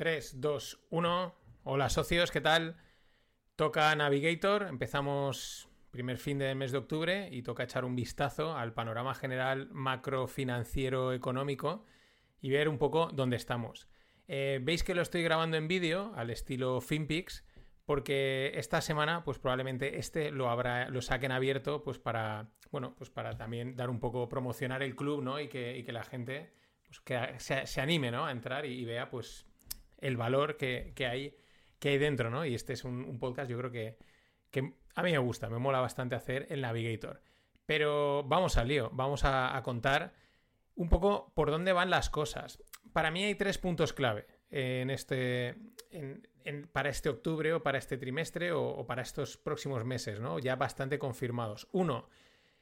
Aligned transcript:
3, 0.00 0.40
2, 0.40 0.86
1. 0.88 1.34
Hola 1.64 1.90
socios, 1.90 2.30
¿qué 2.30 2.40
tal? 2.40 2.78
Toca 3.54 3.94
Navigator, 3.94 4.62
empezamos 4.62 5.68
primer 5.90 6.16
fin 6.16 6.38
del 6.38 6.56
mes 6.56 6.72
de 6.72 6.78
octubre 6.78 7.28
y 7.30 7.42
toca 7.42 7.64
echar 7.64 7.84
un 7.84 7.94
vistazo 7.94 8.56
al 8.56 8.72
panorama 8.72 9.14
general 9.14 9.68
macrofinanciero 9.72 11.12
económico 11.12 11.84
y 12.40 12.48
ver 12.48 12.70
un 12.70 12.78
poco 12.78 13.10
dónde 13.12 13.36
estamos. 13.36 13.90
Eh, 14.26 14.58
Veis 14.62 14.84
que 14.84 14.94
lo 14.94 15.02
estoy 15.02 15.22
grabando 15.22 15.58
en 15.58 15.68
vídeo 15.68 16.14
al 16.16 16.30
estilo 16.30 16.80
FinPix 16.80 17.44
porque 17.84 18.52
esta 18.54 18.80
semana 18.80 19.22
pues 19.22 19.38
probablemente 19.38 19.98
este 19.98 20.30
lo 20.30 20.48
habrá 20.48 20.88
lo 20.88 21.02
saquen 21.02 21.30
abierto 21.30 21.82
pues 21.82 21.98
para 21.98 22.48
bueno 22.70 22.94
pues 22.96 23.10
para 23.10 23.36
también 23.36 23.76
dar 23.76 23.90
un 23.90 24.00
poco 24.00 24.30
promocionar 24.30 24.82
el 24.82 24.96
club 24.96 25.22
no 25.22 25.38
y 25.38 25.48
que, 25.48 25.82
que 25.84 25.92
la 25.92 26.04
gente 26.04 26.54
pues 26.86 27.00
que 27.00 27.38
se, 27.38 27.80
anime 27.82 28.10
¿no? 28.10 28.24
a 28.24 28.32
entrar 28.32 28.64
y, 28.64 28.82
vea 28.86 29.10
pues 29.10 29.46
el 30.00 30.16
valor 30.16 30.56
que, 30.56 30.92
hay 31.08 31.36
que 31.78 31.88
hay 31.90 31.98
dentro 31.98 32.30
no 32.30 32.44
y 32.44 32.54
este 32.54 32.72
es 32.72 32.84
un, 32.84 33.18
podcast 33.18 33.50
yo 33.50 33.58
creo 33.58 33.70
que, 33.70 33.98
que 34.50 34.74
a 34.94 35.02
mí 35.02 35.12
me 35.12 35.18
gusta 35.18 35.48
me 35.48 35.58
mola 35.58 35.80
bastante 35.80 36.14
hacer 36.14 36.46
el 36.50 36.60
Navigator 36.60 37.22
pero 37.66 38.24
vamos 38.24 38.56
al 38.56 38.68
lío 38.68 38.90
vamos 38.92 39.24
a 39.24 39.60
contar 39.64 40.12
un 40.74 40.88
poco 40.88 41.32
por 41.34 41.50
dónde 41.50 41.72
van 41.72 41.90
las 41.90 42.10
cosas 42.10 42.62
para 42.92 43.10
mí 43.10 43.24
hay 43.24 43.34
tres 43.34 43.58
puntos 43.58 43.92
clave 43.92 44.26
en 44.50 44.90
este, 44.90 45.56
para 46.72 46.90
este 46.90 47.08
octubre 47.08 47.52
o 47.52 47.62
para 47.62 47.78
este 47.78 47.96
trimestre 47.96 48.52
o, 48.52 48.84
para 48.86 49.02
estos 49.02 49.36
próximos 49.36 49.84
meses, 49.84 50.20
¿no? 50.20 50.38
Ya 50.38 50.56
bastante 50.56 50.98
confirmados. 50.98 51.68
Uno, 51.72 52.08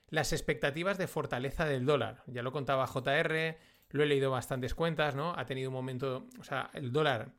las 0.09 0.33
expectativas 0.33 0.99
de 0.99 1.07
fortaleza 1.07 1.65
del 1.65 1.87
dólar. 1.87 2.23
Ya 2.27 2.43
lo 2.43 2.53
contaba 2.53 2.87
JR, 2.87 3.57
lo 3.91 4.03
he 4.03 4.07
leído 4.07 4.31
bastantes 4.31 4.75
cuentas, 4.75 5.15
¿no? 5.15 5.35
Ha 5.37 5.47
tenido 5.47 5.71
un 5.71 5.75
momento, 5.75 6.27
o 6.39 6.45
sea, 6.45 6.71
el 6.75 6.93
dólar 6.93 7.33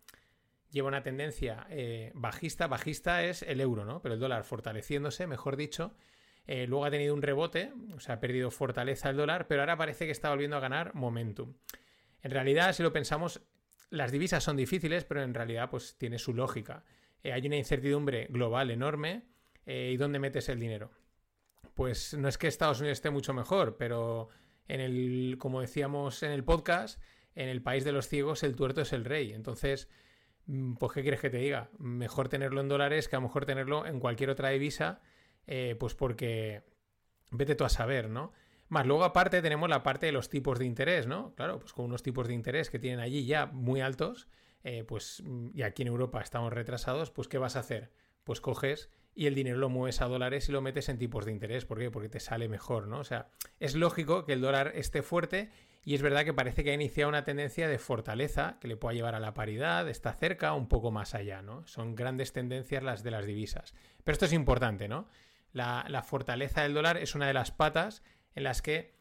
lleva 0.71 0.87
una 0.87 1.03
tendencia 1.03 1.65
eh, 1.69 2.11
bajista, 2.13 2.67
bajista 2.67 3.23
es 3.23 3.41
el 3.43 3.61
euro, 3.61 3.85
¿no? 3.85 4.01
Pero 4.01 4.15
el 4.15 4.19
dólar 4.19 4.43
fortaleciéndose, 4.43 5.27
mejor 5.27 5.55
dicho. 5.55 5.95
Eh, 6.47 6.65
luego 6.67 6.85
ha 6.85 6.91
tenido 6.91 7.13
un 7.13 7.21
rebote, 7.21 7.71
o 7.93 7.99
sea, 7.99 8.15
ha 8.15 8.19
perdido 8.19 8.49
fortaleza 8.49 9.09
el 9.09 9.17
dólar, 9.17 9.47
pero 9.47 9.61
ahora 9.61 9.77
parece 9.77 10.05
que 10.05 10.11
está 10.11 10.29
volviendo 10.29 10.57
a 10.57 10.59
ganar 10.59 10.95
momentum. 10.95 11.53
En 12.21 12.31
realidad, 12.31 12.73
si 12.73 12.81
lo 12.81 12.91
pensamos, 12.91 13.41
las 13.91 14.11
divisas 14.11 14.43
son 14.43 14.57
difíciles, 14.57 15.05
pero 15.05 15.21
en 15.21 15.33
realidad 15.33 15.69
pues 15.69 15.95
tiene 15.97 16.17
su 16.17 16.33
lógica. 16.33 16.83
Eh, 17.23 17.33
hay 17.33 17.45
una 17.45 17.57
incertidumbre 17.57 18.27
global 18.29 18.71
enorme. 18.71 19.23
¿Y 19.71 19.97
dónde 19.97 20.17
metes 20.17 20.49
el 20.49 20.59
dinero? 20.59 20.89
Pues 21.75 22.15
no 22.15 22.27
es 22.27 22.39
que 22.39 22.47
Estados 22.47 22.79
Unidos 22.79 22.97
esté 22.97 23.11
mucho 23.11 23.35
mejor, 23.35 23.77
pero 23.77 24.29
en 24.69 24.79
el, 24.79 25.35
como 25.37 25.59
decíamos 25.59 26.23
en 26.23 26.31
el 26.31 26.43
podcast, 26.45 27.01
en 27.35 27.49
el 27.49 27.61
país 27.61 27.83
de 27.83 27.91
los 27.91 28.07
ciegos 28.07 28.43
el 28.43 28.55
tuerto 28.55 28.81
es 28.81 28.93
el 28.93 29.03
rey. 29.03 29.33
Entonces, 29.33 29.89
mm, 30.45 30.75
pues 30.75 30.93
¿qué 30.93 31.01
quieres 31.01 31.19
que 31.19 31.29
te 31.29 31.37
diga? 31.37 31.69
Mejor 31.77 32.29
tenerlo 32.29 32.61
en 32.61 32.69
dólares 32.69 33.09
que 33.09 33.15
a 33.15 33.19
lo 33.19 33.23
mejor 33.23 33.45
tenerlo 33.45 33.85
en 33.85 33.99
cualquier 33.99 34.29
otra 34.29 34.49
divisa, 34.49 35.01
eh, 35.47 35.75
pues 35.79 35.95
porque 35.95 36.63
vete 37.31 37.55
tú 37.55 37.65
a 37.65 37.69
saber, 37.69 38.09
¿no? 38.09 38.31
Más 38.69 38.85
luego 38.85 39.03
aparte 39.03 39.41
tenemos 39.41 39.67
la 39.67 39.81
parte 39.81 40.05
de 40.05 40.11
los 40.11 40.29
tipos 40.29 40.59
de 40.59 40.65
interés, 40.65 41.07
¿no? 41.07 41.33
Claro, 41.33 41.59
pues 41.59 41.73
con 41.73 41.85
unos 41.85 42.03
tipos 42.03 42.27
de 42.27 42.35
interés 42.35 42.69
que 42.69 42.77
tienen 42.77 42.99
allí 42.99 43.25
ya 43.25 43.47
muy 43.47 43.81
altos, 43.81 44.27
eh, 44.63 44.83
pues 44.83 45.23
mm, 45.25 45.49
y 45.55 45.63
aquí 45.63 45.81
en 45.81 45.87
Europa 45.87 46.21
estamos 46.21 46.53
retrasados, 46.53 47.09
pues 47.09 47.27
¿qué 47.27 47.39
vas 47.39 47.55
a 47.55 47.61
hacer? 47.61 47.91
Pues 48.23 48.39
coges 48.39 48.91
y 49.19 49.27
el 49.27 49.35
dinero 49.35 49.57
lo 49.57 49.67
mueves 49.67 49.99
a 49.99 50.05
dólares 50.05 50.47
y 50.47 50.53
lo 50.53 50.61
metes 50.61 50.87
en 50.87 50.97
tipos 50.97 51.25
de 51.25 51.33
interés. 51.33 51.65
¿Por 51.65 51.77
qué? 51.77 51.91
Porque 51.91 52.07
te 52.07 52.21
sale 52.21 52.47
mejor, 52.47 52.87
¿no? 52.87 52.99
O 52.99 53.03
sea, 53.03 53.27
es 53.59 53.75
lógico 53.75 54.23
que 54.23 54.31
el 54.31 54.39
dólar 54.39 54.71
esté 54.75 55.01
fuerte 55.01 55.49
y 55.83 55.93
es 55.93 56.01
verdad 56.01 56.23
que 56.23 56.33
parece 56.33 56.63
que 56.63 56.71
ha 56.71 56.73
iniciado 56.73 57.09
una 57.09 57.25
tendencia 57.25 57.67
de 57.67 57.79
fortaleza 57.79 58.55
que 58.61 58.69
le 58.69 58.77
pueda 58.77 58.93
llevar 58.93 59.15
a 59.15 59.19
la 59.19 59.33
paridad, 59.33 59.89
está 59.89 60.13
cerca, 60.13 60.53
un 60.53 60.69
poco 60.69 60.91
más 60.91 61.15
allá, 61.15 61.41
¿no? 61.41 61.67
Son 61.67 61.95
grandes 61.95 62.31
tendencias 62.31 62.81
las 62.81 63.03
de 63.03 63.11
las 63.11 63.25
divisas. 63.25 63.75
Pero 64.05 64.13
esto 64.13 64.23
es 64.23 64.31
importante, 64.31 64.87
¿no? 64.87 65.09
La, 65.51 65.85
la 65.89 66.01
fortaleza 66.01 66.61
del 66.61 66.73
dólar 66.73 66.95
es 66.95 67.13
una 67.13 67.27
de 67.27 67.33
las 67.33 67.51
patas 67.51 68.03
en 68.35 68.45
las 68.45 68.61
que 68.61 68.95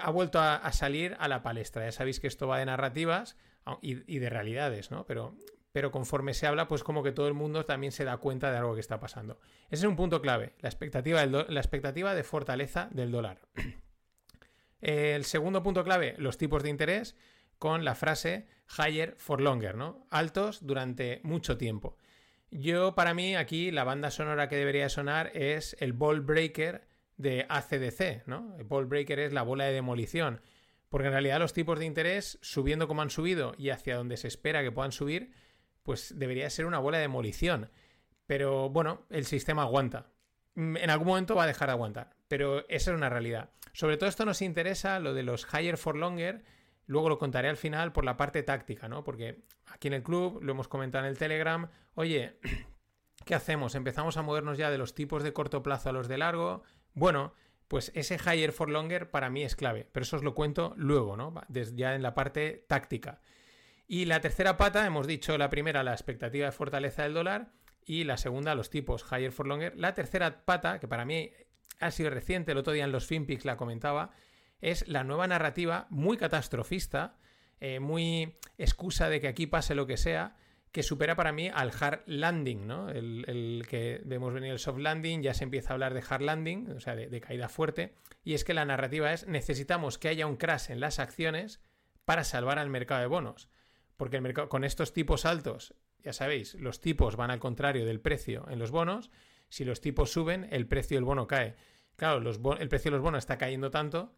ha 0.00 0.10
vuelto 0.10 0.38
a, 0.40 0.70
salir 0.70 1.16
a 1.18 1.26
la 1.26 1.42
palestra. 1.42 1.86
Ya 1.86 1.92
sabéis 1.92 2.20
que 2.20 2.28
esto 2.28 2.46
va 2.46 2.60
de 2.60 2.66
narrativas 2.66 3.36
y, 3.82 3.94
de 3.94 4.30
realidades, 4.30 4.92
¿no? 4.92 5.06
Pero, 5.06 5.34
pero 5.72 5.90
conforme 5.90 6.34
se 6.34 6.46
habla, 6.46 6.68
pues 6.68 6.82
como 6.82 7.02
que 7.02 7.12
todo 7.12 7.28
el 7.28 7.34
mundo 7.34 7.64
también 7.64 7.92
se 7.92 8.04
da 8.04 8.16
cuenta 8.16 8.50
de 8.50 8.58
algo 8.58 8.74
que 8.74 8.80
está 8.80 8.98
pasando. 8.98 9.38
Ese 9.68 9.84
es 9.84 9.88
un 9.88 9.96
punto 9.96 10.20
clave, 10.20 10.54
la 10.60 10.68
expectativa, 10.68 11.24
la 11.26 11.60
expectativa 11.60 12.14
de 12.14 12.24
fortaleza 12.24 12.88
del 12.92 13.10
dólar. 13.10 13.40
El 14.80 15.24
segundo 15.24 15.62
punto 15.62 15.84
clave, 15.84 16.14
los 16.16 16.38
tipos 16.38 16.62
de 16.62 16.70
interés 16.70 17.14
con 17.58 17.84
la 17.84 17.94
frase 17.94 18.46
higher 18.78 19.14
for 19.18 19.42
longer, 19.42 19.74
¿no? 19.74 20.06
Altos 20.10 20.66
durante 20.66 21.20
mucho 21.22 21.58
tiempo. 21.58 21.98
Yo, 22.50 22.94
para 22.94 23.12
mí, 23.12 23.36
aquí 23.36 23.70
la 23.70 23.84
banda 23.84 24.10
sonora 24.10 24.48
que 24.48 24.56
debería 24.56 24.88
sonar 24.88 25.30
es 25.34 25.76
el 25.80 25.92
ball 25.92 26.22
breaker 26.22 26.88
de 27.18 27.44
ACDC, 27.48 28.26
¿no? 28.26 28.56
El 28.58 28.64
ball 28.64 28.86
breaker 28.86 29.18
es 29.20 29.32
la 29.34 29.42
bola 29.42 29.66
de 29.66 29.72
demolición. 29.72 30.40
Porque 30.88 31.08
en 31.08 31.12
realidad 31.12 31.38
los 31.38 31.52
tipos 31.52 31.78
de 31.78 31.84
interés, 31.84 32.38
subiendo 32.40 32.88
como 32.88 33.02
han 33.02 33.10
subido 33.10 33.54
y 33.58 33.68
hacia 33.68 33.96
donde 33.96 34.16
se 34.16 34.26
espera 34.26 34.62
que 34.62 34.72
puedan 34.72 34.90
subir, 34.90 35.32
pues 35.82 36.18
debería 36.18 36.50
ser 36.50 36.66
una 36.66 36.78
bola 36.78 36.98
de 36.98 37.02
demolición. 37.02 37.70
Pero 38.26 38.70
bueno, 38.70 39.06
el 39.10 39.24
sistema 39.24 39.62
aguanta. 39.62 40.06
Mm, 40.54 40.76
en 40.76 40.90
algún 40.90 41.08
momento 41.08 41.34
va 41.34 41.44
a 41.44 41.48
dejar 41.48 41.68
de 41.68 41.72
aguantar. 41.72 42.10
Pero 42.28 42.60
esa 42.68 42.90
es 42.90 42.96
una 42.96 43.08
realidad. 43.08 43.50
Sobre 43.72 43.96
todo 43.96 44.08
esto 44.08 44.24
nos 44.24 44.42
interesa 44.42 45.00
lo 45.00 45.14
de 45.14 45.22
los 45.22 45.46
higher 45.52 45.76
for 45.76 45.96
longer. 45.96 46.44
Luego 46.86 47.08
lo 47.08 47.18
contaré 47.18 47.48
al 47.48 47.56
final 47.56 47.92
por 47.92 48.04
la 48.04 48.16
parte 48.16 48.42
táctica, 48.42 48.88
¿no? 48.88 49.04
Porque 49.04 49.44
aquí 49.66 49.88
en 49.88 49.94
el 49.94 50.02
club, 50.02 50.40
lo 50.42 50.52
hemos 50.52 50.68
comentado 50.68 51.04
en 51.04 51.10
el 51.10 51.18
Telegram, 51.18 51.68
oye, 51.94 52.38
¿qué 53.24 53.34
hacemos? 53.34 53.74
¿Empezamos 53.74 54.16
a 54.16 54.22
movernos 54.22 54.58
ya 54.58 54.70
de 54.70 54.78
los 54.78 54.94
tipos 54.94 55.22
de 55.22 55.32
corto 55.32 55.62
plazo 55.62 55.88
a 55.88 55.92
los 55.92 56.08
de 56.08 56.18
largo? 56.18 56.62
Bueno, 56.94 57.34
pues 57.68 57.92
ese 57.94 58.16
higher 58.16 58.50
for 58.50 58.68
longer 58.68 59.10
para 59.10 59.30
mí 59.30 59.44
es 59.44 59.54
clave, 59.54 59.88
pero 59.92 60.02
eso 60.02 60.16
os 60.16 60.24
lo 60.24 60.34
cuento 60.34 60.74
luego, 60.76 61.16
¿no? 61.16 61.32
Ya 61.48 61.94
en 61.94 62.02
la 62.02 62.14
parte 62.14 62.64
táctica. 62.68 63.20
Y 63.92 64.04
la 64.04 64.20
tercera 64.20 64.56
pata, 64.56 64.86
hemos 64.86 65.08
dicho 65.08 65.36
la 65.36 65.50
primera, 65.50 65.82
la 65.82 65.90
expectativa 65.90 66.46
de 66.46 66.52
fortaleza 66.52 67.02
del 67.02 67.12
dólar, 67.12 67.50
y 67.84 68.04
la 68.04 68.18
segunda, 68.18 68.54
los 68.54 68.70
tipos 68.70 69.04
higher 69.10 69.32
for 69.32 69.48
longer. 69.48 69.76
La 69.76 69.94
tercera 69.94 70.44
pata, 70.44 70.78
que 70.78 70.86
para 70.86 71.04
mí 71.04 71.32
ha 71.80 71.90
sido 71.90 72.08
reciente, 72.10 72.52
el 72.52 72.58
otro 72.58 72.72
día 72.72 72.84
en 72.84 72.92
los 72.92 73.06
FinPix 73.06 73.44
la 73.44 73.56
comentaba, 73.56 74.12
es 74.60 74.86
la 74.86 75.02
nueva 75.02 75.26
narrativa 75.26 75.88
muy 75.90 76.16
catastrofista, 76.16 77.16
eh, 77.58 77.80
muy 77.80 78.36
excusa 78.58 79.08
de 79.08 79.20
que 79.20 79.26
aquí 79.26 79.48
pase 79.48 79.74
lo 79.74 79.88
que 79.88 79.96
sea, 79.96 80.36
que 80.70 80.84
supera 80.84 81.16
para 81.16 81.32
mí 81.32 81.50
al 81.52 81.72
hard 81.76 82.02
landing, 82.06 82.68
¿no? 82.68 82.90
El, 82.90 83.66
que 83.68 84.02
vemos 84.04 84.32
venir 84.32 84.52
el 84.52 84.60
soft 84.60 84.78
landing, 84.78 85.20
ya 85.20 85.34
se 85.34 85.42
empieza 85.42 85.70
a 85.70 85.72
hablar 85.72 85.94
de 85.94 86.04
hard 86.08 86.22
landing, 86.22 86.70
o 86.76 86.78
sea, 86.78 86.94
de, 86.94 87.20
caída 87.20 87.48
fuerte, 87.48 87.96
y 88.22 88.34
es 88.34 88.44
que 88.44 88.54
la 88.54 88.64
narrativa 88.64 89.12
es 89.12 89.26
necesitamos 89.26 89.98
que 89.98 90.06
haya 90.06 90.28
un 90.28 90.36
crash 90.36 90.70
en 90.70 90.78
las 90.78 91.00
acciones 91.00 91.60
para 92.04 92.22
salvar 92.22 92.60
al 92.60 92.70
mercado 92.70 93.00
de 93.00 93.08
bonos, 93.08 93.50
porque 94.00 94.18
con 94.48 94.64
estos 94.64 94.94
tipos 94.94 95.26
altos, 95.26 95.74
ya 96.02 96.14
sabéis, 96.14 96.54
los 96.54 96.80
tipos 96.80 97.16
van 97.16 97.30
al 97.30 97.38
contrario 97.38 97.84
del 97.84 98.00
precio 98.00 98.46
en 98.48 98.58
los 98.58 98.70
bonos, 98.70 99.10
si 99.50 99.66
los 99.66 99.82
tipos 99.82 100.10
suben, 100.10 100.48
el 100.52 100.66
precio 100.66 100.96
del 100.96 101.04
bono 101.04 101.26
cae. 101.26 101.54
Claro, 101.96 102.16
el 102.58 102.68
precio 102.70 102.90
de 102.90 102.96
los 102.96 103.02
bonos 103.02 103.18
está 103.18 103.36
cayendo 103.36 103.70
tanto 103.70 104.14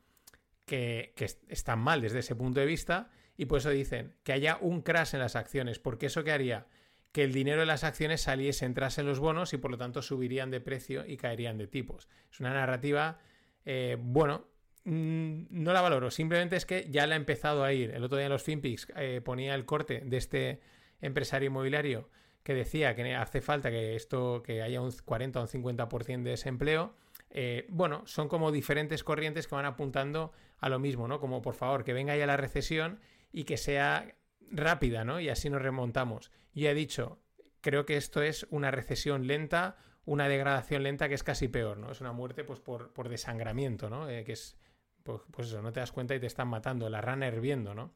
que, 0.67 1.13
están 1.49 1.81
mal 1.81 2.01
desde 2.01 2.21
ese 2.21 2.37
punto 2.37 2.61
de 2.61 2.67
vista 2.67 3.11
y 3.37 3.47
por 3.47 3.59
eso 3.59 3.71
dicen 3.71 4.15
que 4.23 4.33
haya 4.33 4.57
un 4.61 4.83
crash 4.83 5.15
en 5.15 5.21
las 5.21 5.35
acciones, 5.35 5.81
porque 5.81 6.07
eso 6.07 6.23
que 6.23 6.31
haría 6.31 6.69
que 7.11 7.25
el 7.25 7.33
dinero 7.33 7.59
de 7.59 7.67
las 7.67 7.83
acciones 7.83 8.21
saliese, 8.21 8.67
entrase 8.67 9.01
en 9.01 9.09
los 9.09 9.19
bonos 9.19 9.53
y 9.53 9.57
por 9.57 9.73
lo 9.73 9.79
tanto 9.79 10.01
subirían 10.01 10.53
de 10.53 10.61
precio 10.61 11.05
y 11.05 11.17
caerían 11.17 11.59
de 11.59 11.67
tipos. 11.67 12.09
Es 12.31 12.39
una 12.39 12.55
narrativa, 12.55 13.19
eh, 13.65 13.97
bueno, 13.99 14.47
no 14.85 15.73
la 15.73 15.81
valoro, 15.81 16.11
simplemente 16.11 16.57
es 16.57 16.67
que 16.67 16.87
ya 16.91 17.07
la 17.07 17.15
ha 17.15 17.17
empezado 17.17 17.65
a 17.65 17.73
ir. 17.73 17.91
El 17.91 18.05
otro 18.05 18.19
día 18.19 18.27
en 18.27 18.33
los 18.33 18.43
FinPix 18.43 18.89
eh, 18.97 19.21
ponía 19.25 19.55
el 19.55 19.65
corte 19.65 20.03
de 20.05 20.17
este 20.17 20.61
empresario 21.01 21.49
inmobiliario 21.49 22.09
que 22.43 22.55
decía 22.55 22.97
que 22.97 23.15
hace 23.15 23.41
falta 23.41 23.71
que 23.71 23.95
esto, 23.95 24.43
que 24.43 24.63
haya 24.63 24.81
un 24.81 24.91
40 25.05 25.39
o 25.39 25.43
un 25.43 25.49
50% 25.49 26.23
de 26.23 26.31
desempleo 26.31 26.95
eh, 27.35 27.67
bueno, 27.71 28.03
son 28.07 28.29
como 28.29 28.53
diferentes 28.53 29.03
corrientes 29.03 29.47
que 29.47 29.55
van 29.55 29.65
apuntando 29.65 30.33
a 30.59 30.69
lo 30.69 30.79
mismo, 30.79 31.09
¿no? 31.09 31.19
Como 31.19 31.41
por 31.41 31.55
favor, 31.55 31.83
que 31.83 31.95
venga 31.95 32.15
ya 32.15 32.27
la 32.27 32.37
recesión 32.37 33.01
y 33.33 33.45
que 33.45 33.57
sea 33.57 34.15
rápida, 34.51 35.05
¿no? 35.05 35.19
Y 35.19 35.31
así 35.31 35.49
nos 35.49 35.63
remontamos. 35.63 36.31
Y 36.53 36.67
he 36.67 36.75
dicho, 36.75 37.23
creo 37.63 37.87
que 37.87 37.97
esto 37.97 38.23
es 38.23 38.47
una 38.51 38.71
recesión 38.71 39.27
lenta, 39.27 39.77
una 40.05 40.29
degradación 40.29 40.83
lenta 40.83 41.09
que 41.09 41.15
es 41.15 41.23
casi 41.23 41.49
peor, 41.49 41.79
¿no? 41.79 41.91
Es 41.91 42.03
una 42.03 42.13
muerte 42.13 42.45
pues 42.45 42.61
por, 42.61 43.09
desangramiento, 43.09 43.89
¿no? 43.89 44.11
Eh, 44.11 44.25
que 44.25 44.33
es, 44.33 44.59
pues, 45.03 45.21
pues, 45.31 45.49
eso, 45.49 45.63
no 45.63 45.73
te 45.73 45.81
das 45.81 45.93
cuenta 45.93 46.15
y 46.15 46.21
te 46.21 46.27
están 46.27 46.49
matando, 46.49 46.89
la 46.89 47.01
rana 47.01 47.29
hirviendo, 47.29 47.75
¿no? 47.75 47.95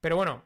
Pero 0.00 0.16
bueno, 0.16 0.44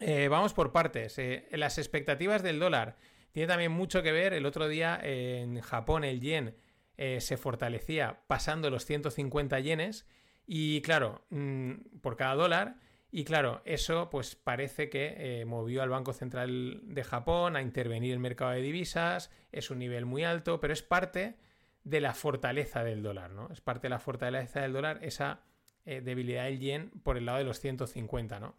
eh, 0.00 0.28
vamos 0.28 0.54
por 0.54 0.72
partes. 0.72 1.20
las 1.50 1.78
expectativas 1.78 2.42
del 2.42 2.58
dólar 2.60 2.96
tiene 3.32 3.48
también 3.48 3.72
mucho 3.72 4.02
que 4.02 4.12
ver. 4.12 4.32
El 4.32 4.46
otro 4.46 4.68
día 4.68 4.98
en 5.02 5.60
Japón 5.60 6.04
el 6.04 6.20
yen 6.20 6.54
eh, 7.00 7.20
se 7.20 7.36
fortalecía 7.36 8.22
pasando 8.26 8.70
los 8.70 8.84
150 8.84 9.60
yenes 9.60 10.04
y 10.46 10.82
claro, 10.82 11.24
mm, 11.30 12.00
por 12.02 12.16
cada 12.16 12.34
dólar 12.34 12.76
Y 13.10 13.24
claro, 13.24 13.62
eso 13.64 14.10
pues 14.10 14.34
parece 14.34 14.90
que 14.90 15.14
eh, 15.40 15.44
movió 15.44 15.82
al 15.82 15.90
Banco 15.90 16.12
Central 16.12 16.80
de 16.82 17.04
Japón 17.04 17.56
a 17.56 17.62
intervenir 17.62 18.10
en 18.10 18.14
el 18.14 18.20
mercado 18.20 18.50
de 18.50 18.60
divisas, 18.60 19.30
es 19.52 19.70
un 19.70 19.78
nivel 19.78 20.04
muy 20.06 20.24
alto, 20.24 20.60
pero 20.60 20.72
es 20.74 20.82
parte 20.82 21.36
de 21.84 22.00
la 22.00 22.14
fortaleza 22.14 22.84
del 22.84 23.02
dólar, 23.02 23.30
¿no? 23.30 23.48
Es 23.50 23.60
parte 23.60 23.86
de 23.86 23.90
la 23.90 23.98
fortaleza 24.00 24.60
del 24.60 24.72
dólar 24.72 24.98
esa 25.02 25.40
eh, 25.84 26.00
debilidad 26.00 26.44
del 26.44 26.58
yen 26.58 26.90
por 27.02 27.16
el 27.16 27.26
lado 27.26 27.38
de 27.38 27.44
los 27.44 27.60
150, 27.60 28.40
¿no? 28.40 28.54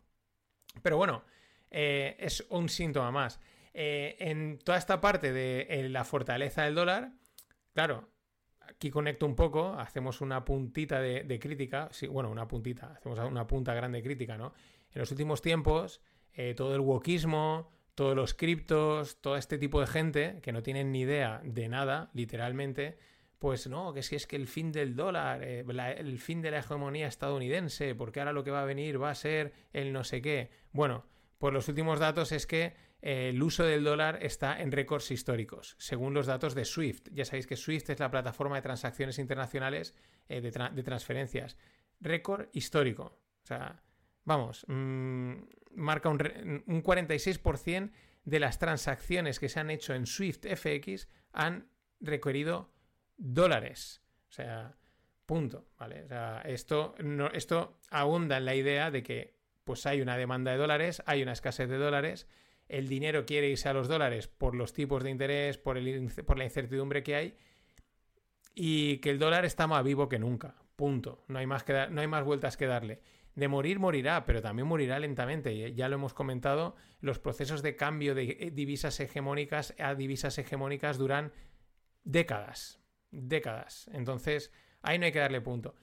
Pero 0.81 0.97
bueno, 0.97 1.23
eh, 1.71 2.15
es 2.19 2.45
un 2.49 2.69
síntoma 2.69 3.11
más. 3.11 3.39
en 3.73 4.59
toda 4.59 4.77
esta 4.77 4.99
parte 4.99 5.31
de 5.31 5.87
la 5.89 6.03
fortaleza 6.03 6.63
del 6.63 6.75
dólar, 6.75 7.11
claro, 7.73 8.09
aquí 8.69 8.89
conecto 8.89 9.25
un 9.25 9.35
poco, 9.35 9.73
hacemos 9.73 10.21
una 10.21 10.45
puntita 10.45 10.99
de, 10.99 11.39
crítica, 11.39 11.89
sí, 11.91 12.07
bueno, 12.07 12.29
una 12.29 12.47
puntita, 12.47 12.93
hacemos 12.93 13.19
una 13.19 13.47
punta 13.47 13.73
grande 13.73 13.99
de 13.99 14.03
crítica, 14.03 14.37
¿no? 14.37 14.53
En 14.91 14.99
los 14.99 15.11
últimos 15.11 15.41
tiempos, 15.41 16.01
eh, 16.33 16.53
todo 16.55 16.75
el 16.75 16.81
wokismo, 16.81 17.71
todos 17.99 18.15
los 18.15 18.33
criptos, 18.33 19.19
todo 19.19 19.35
este 19.35 19.57
tipo 19.57 19.81
de 19.81 19.85
gente 19.85 20.39
que 20.41 20.53
no 20.53 20.63
tienen 20.63 20.93
ni 20.93 21.01
idea 21.01 21.41
de 21.43 21.67
nada, 21.67 22.09
literalmente, 22.13 22.97
pues 23.39 23.67
no, 23.67 23.91
que 23.91 24.03
si 24.03 24.15
es 24.15 24.25
que 24.25 24.37
el 24.37 24.47
fin 24.47 24.71
del 24.71 24.95
dólar, 24.95 25.43
eh, 25.43 25.65
el 25.97 26.17
fin 26.17 26.41
de 26.41 26.49
la 26.49 26.59
hegemonía 26.59 27.07
estadounidense, 27.07 27.95
porque 27.95 28.21
ahora 28.21 28.31
lo 28.31 28.45
que 28.45 28.51
va 28.51 28.61
a 28.61 28.65
venir 28.65 29.03
va 29.03 29.09
a 29.09 29.15
ser 29.15 29.51
el 29.73 29.91
no 29.91 30.05
sé 30.05 30.21
qué. 30.21 30.49
Bueno, 30.71 31.07
pues 31.39 31.53
los 31.53 31.67
últimos 31.67 31.99
datos 31.99 32.31
es 32.31 32.47
que 32.47 32.73
el 33.01 33.43
uso 33.43 33.65
del 33.65 33.83
dólar 33.83 34.19
está 34.21 34.61
en 34.61 34.71
récords 34.71 35.11
históricos, 35.11 35.75
según 35.77 36.13
los 36.13 36.25
datos 36.25 36.55
de 36.55 36.63
SWIFT. 36.63 37.09
Ya 37.11 37.25
sabéis 37.25 37.47
que 37.47 37.57
SWIFT 37.57 37.89
es 37.89 37.99
la 37.99 38.11
plataforma 38.11 38.55
de 38.55 38.61
transacciones 38.61 39.19
internacionales 39.19 39.93
eh, 40.29 40.39
de, 40.39 40.83
transferencias. 40.83 41.57
Récord 41.99 42.47
histórico. 42.53 43.19
O 43.43 43.45
sea, 43.45 43.83
vamos, 44.29 44.65
mm, 44.67 45.33
marca 45.75 46.09
un, 46.09 46.63
un 46.65 46.83
46% 46.83 47.91
de 48.23 48.39
las 48.39 48.59
transacciones 48.59 49.39
que 49.39 49.49
se 49.49 49.59
han 49.59 49.69
hecho 49.69 49.93
en 49.93 50.05
SWIFT 50.05 50.45
FX 50.55 51.09
han 51.33 51.67
requerido 51.99 52.71
dólares. 53.17 54.01
O 54.29 54.31
sea, 54.31 54.77
punto. 55.25 55.67
¿vale? 55.77 56.03
O 56.03 56.07
sea, 56.07 56.41
esto, 56.45 56.95
esto 57.33 57.79
abunda 57.89 58.37
en 58.37 58.45
la 58.45 58.55
idea 58.55 58.91
de 58.91 59.03
que 59.03 59.35
pues 59.63 59.85
hay 59.85 60.01
una 60.01 60.17
demanda 60.17 60.51
de 60.51 60.57
dólares, 60.57 61.03
hay 61.05 61.21
una 61.21 61.33
escasez 61.33 61.69
de 61.69 61.77
dólares 61.77 62.27
el 62.69 62.87
dinero 62.87 63.25
quiere 63.25 63.49
irse 63.49 63.67
a 63.67 63.73
los 63.73 63.87
dólares 63.87 64.27
por 64.27 64.55
los 64.55 64.73
tipos 64.73 65.03
de 65.03 65.09
interés, 65.09 65.57
por, 65.57 65.77
el, 65.77 66.11
por 66.25 66.37
la 66.37 66.43
incertidumbre 66.43 67.03
que 67.03 67.15
hay, 67.15 67.37
y 68.53 68.97
que 68.97 69.09
el 69.09 69.19
dólar 69.19 69.43
está 69.43 69.67
más 69.67 69.83
vivo 69.83 70.07
que 70.07 70.19
nunca. 70.19 70.55
Punto. 70.75 71.25
No 71.27 71.39
hay 71.39 71.47
más, 71.47 71.63
que 71.63 71.87
no 71.89 71.99
hay 71.99 72.07
más 72.07 72.23
vueltas 72.23 72.55
que 72.55 72.67
darle. 72.67 73.01
De 73.35 73.47
morir, 73.47 73.79
morirá, 73.79 74.25
pero 74.25 74.41
también 74.41 74.67
morirá 74.67 74.99
lentamente. 74.99 75.73
Ya 75.73 75.87
lo 75.87 75.95
hemos 75.95 76.13
comentado, 76.13 76.75
los 76.99 77.19
procesos 77.19 77.61
de 77.61 77.75
cambio 77.75 78.15
de 78.15 78.37
eh, 78.39 78.51
divisas 78.51 78.99
hegemónicas 78.99 79.73
a 79.79 79.95
divisas 79.95 80.37
hegemónicas 80.37 80.97
duran 80.97 81.31
décadas. 82.03 82.81
Décadas. 83.11 83.89
Entonces, 83.93 84.51
ahí 84.81 84.99
no 84.99 85.05
hay 85.05 85.11
que 85.11 85.19
darle 85.19 85.41
punto. 85.41 85.75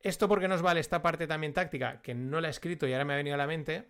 ¿Esto 0.00 0.28
por 0.28 0.40
qué 0.40 0.48
nos 0.48 0.62
vale 0.62 0.80
esta 0.80 1.02
parte 1.02 1.26
también 1.26 1.52
táctica? 1.52 2.00
Que 2.00 2.14
no 2.14 2.40
la 2.40 2.48
he 2.48 2.50
escrito 2.50 2.86
y 2.86 2.92
ahora 2.92 3.04
me 3.04 3.12
ha 3.12 3.16
venido 3.16 3.34
a 3.34 3.38
la 3.38 3.46
mente. 3.46 3.88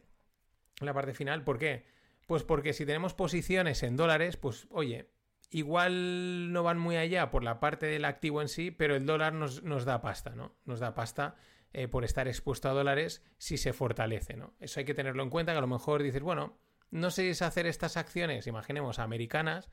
La 0.81 0.93
parte 0.93 1.15
final, 1.15 1.44
¿por 1.44 1.59
qué? 1.59 1.85
Pues 2.26 2.43
porque 2.43 2.73
si 2.73 2.85
tenemos 2.87 3.15
posiciones 3.15 3.83
en 3.83 3.97
dólares, 3.97 4.37
pues 4.37 4.67
oye, 4.71 5.11
igual 5.50 6.53
no 6.53 6.62
van 6.62 6.79
muy 6.79 6.97
allá 6.97 7.31
por 7.31 7.44
la 7.44 7.61
parte 7.61 7.87
del 7.87 8.05
activo 8.05 8.41
en 8.41 8.49
sí, 8.49 8.71
pero 8.71 8.97
el 8.97 9.06
dólar 9.06 9.33
nos, 9.35 9.62
da 9.85 10.00
pasta, 10.00 10.31
¿no? 10.31 10.55
Nos 10.65 10.81
da 10.81 10.94
pasta 10.94 11.37
eh, 11.73 11.89
por 11.89 12.05
estar 12.05 12.29
expuesto 12.29 12.69
a 12.69 12.73
dólares 12.73 13.25
si 13.39 13.57
se 13.57 13.73
fortalece, 13.73 14.37
¿no? 14.37 14.55
Eso 14.61 14.81
hay 14.81 14.87
que 14.87 14.95
tenerlo 14.95 15.23
en 15.23 15.31
cuenta, 15.31 15.53
que 15.53 15.59
a 15.59 15.63
lo 15.63 15.67
mejor 15.67 16.03
dices, 16.03 16.23
bueno, 16.23 16.59
no 16.91 17.11
sé 17.11 17.33
si 17.33 17.45
hacer 17.45 17.67
estas 17.67 17.97
acciones, 17.97 18.47
imaginemos, 18.47 18.99
americanas, 18.99 19.71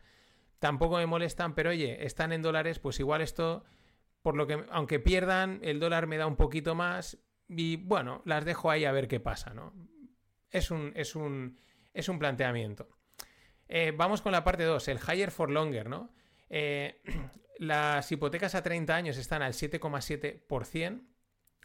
tampoco 0.60 0.98
me 0.98 1.06
molestan, 1.06 1.56
pero 1.56 1.72
oye, 1.72 2.06
están 2.06 2.32
en 2.32 2.42
dólares, 2.42 2.80
pues 2.80 3.00
igual 3.00 3.22
esto, 3.22 3.64
por 4.22 4.36
lo 4.36 4.48
que, 4.48 4.66
aunque 4.70 5.00
pierdan, 5.00 5.60
el 5.64 5.80
dólar 5.80 6.08
me 6.08 6.18
da 6.18 6.28
un 6.28 6.36
poquito 6.36 6.76
más 6.76 7.18
y 7.48 7.78
bueno, 7.78 8.22
las 8.26 8.46
dejo 8.46 8.70
ahí 8.70 8.86
a 8.86 8.92
ver 8.92 9.08
qué 9.08 9.20
pasa, 9.20 9.54
¿no? 9.54 9.74
Es 10.52 10.72
un, 10.72 10.92
es 10.96 11.16
un, 11.16 11.60
es 11.94 12.10
un 12.10 12.20
planteamiento. 12.20 12.90
Eh, 13.68 13.94
vamos 13.96 14.22
con 14.22 14.32
la 14.32 14.44
parte 14.44 14.64
2, 14.64 14.88
el 14.88 15.00
higher 15.00 15.32
for 15.32 15.50
longer, 15.50 15.90
¿no? 15.90 16.14
Eh, 16.50 17.02
las 17.60 18.12
hipotecas 18.12 18.56
a 18.56 18.64
30 18.64 18.96
años 18.96 19.18
están 19.18 19.42
al 19.42 19.54
7,7%, 19.54 21.02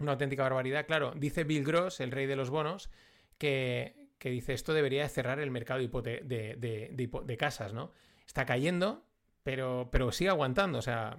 una 0.01 0.13
auténtica 0.13 0.43
barbaridad. 0.43 0.87
Claro, 0.87 1.13
dice 1.17 1.45
Bill 1.45 1.65
Gross, 1.65 2.01
el 2.01 2.11
rey 2.11 2.27
de 2.27 2.37
los 2.37 2.51
bonos, 2.51 2.91
que, 3.39 4.11
dice 4.21 4.53
esto 4.53 4.73
debería 4.73 5.09
cerrar 5.09 5.41
el 5.41 5.51
mercado 5.51 5.81
de, 5.81 7.37
casas, 7.39 7.73
¿no? 7.73 7.93
Está 8.27 8.47
cayendo, 8.47 9.05
pero, 9.43 9.89
pero 9.91 10.13
sigue 10.13 10.31
aguantando, 10.31 10.79
o 10.79 10.83
sea, 10.83 11.17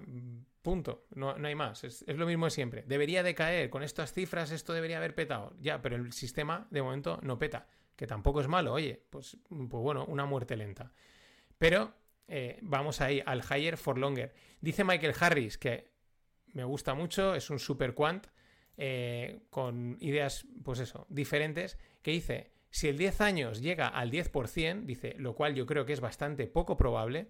punto, 0.62 1.06
no, 1.14 1.34
hay 1.42 1.54
más, 1.54 1.84
es, 1.84 2.04
es, 2.06 2.16
lo 2.16 2.26
mismo 2.26 2.46
de 2.46 2.50
siempre. 2.50 2.84
Debería 2.86 3.22
de 3.22 3.34
caer, 3.34 3.70
con 3.70 3.82
estas 3.82 4.12
cifras 4.12 4.50
esto 4.50 4.72
debería 4.72 4.96
haber 4.96 5.14
petado, 5.14 5.54
ya, 5.60 5.82
pero 5.82 5.96
el 5.96 6.12
sistema 6.12 6.66
de 6.70 6.82
momento 6.82 7.18
no 7.22 7.38
peta 7.38 7.66
que 7.96 8.06
tampoco 8.06 8.40
es 8.40 8.48
malo, 8.48 8.72
oye, 8.72 9.04
pues, 9.10 9.36
pues 9.48 9.68
bueno, 9.68 10.04
una 10.06 10.24
muerte 10.24 10.56
lenta. 10.56 10.92
Pero 11.58 11.94
eh, 12.26 12.58
vamos 12.62 13.00
ahí 13.00 13.22
al 13.24 13.42
higher 13.42 13.76
for 13.76 13.98
longer. 13.98 14.34
Dice 14.60 14.84
Michael 14.84 15.14
Harris 15.18 15.58
que 15.58 15.92
me 16.52 16.64
gusta 16.64 16.94
mucho, 16.94 17.34
es 17.34 17.50
un 17.50 17.58
super 17.58 17.94
quant 17.94 18.26
eh, 18.76 19.40
con 19.50 19.96
ideas, 20.00 20.46
pues 20.62 20.80
eso, 20.80 21.06
diferentes, 21.08 21.78
que 22.02 22.10
dice, 22.10 22.50
si 22.70 22.88
el 22.88 22.98
10 22.98 23.20
años 23.20 23.62
llega 23.62 23.88
al 23.88 24.10
10%, 24.10 24.84
dice, 24.84 25.14
lo 25.18 25.34
cual 25.34 25.54
yo 25.54 25.66
creo 25.66 25.86
que 25.86 25.92
es 25.92 26.00
bastante 26.00 26.46
poco 26.46 26.76
probable, 26.76 27.28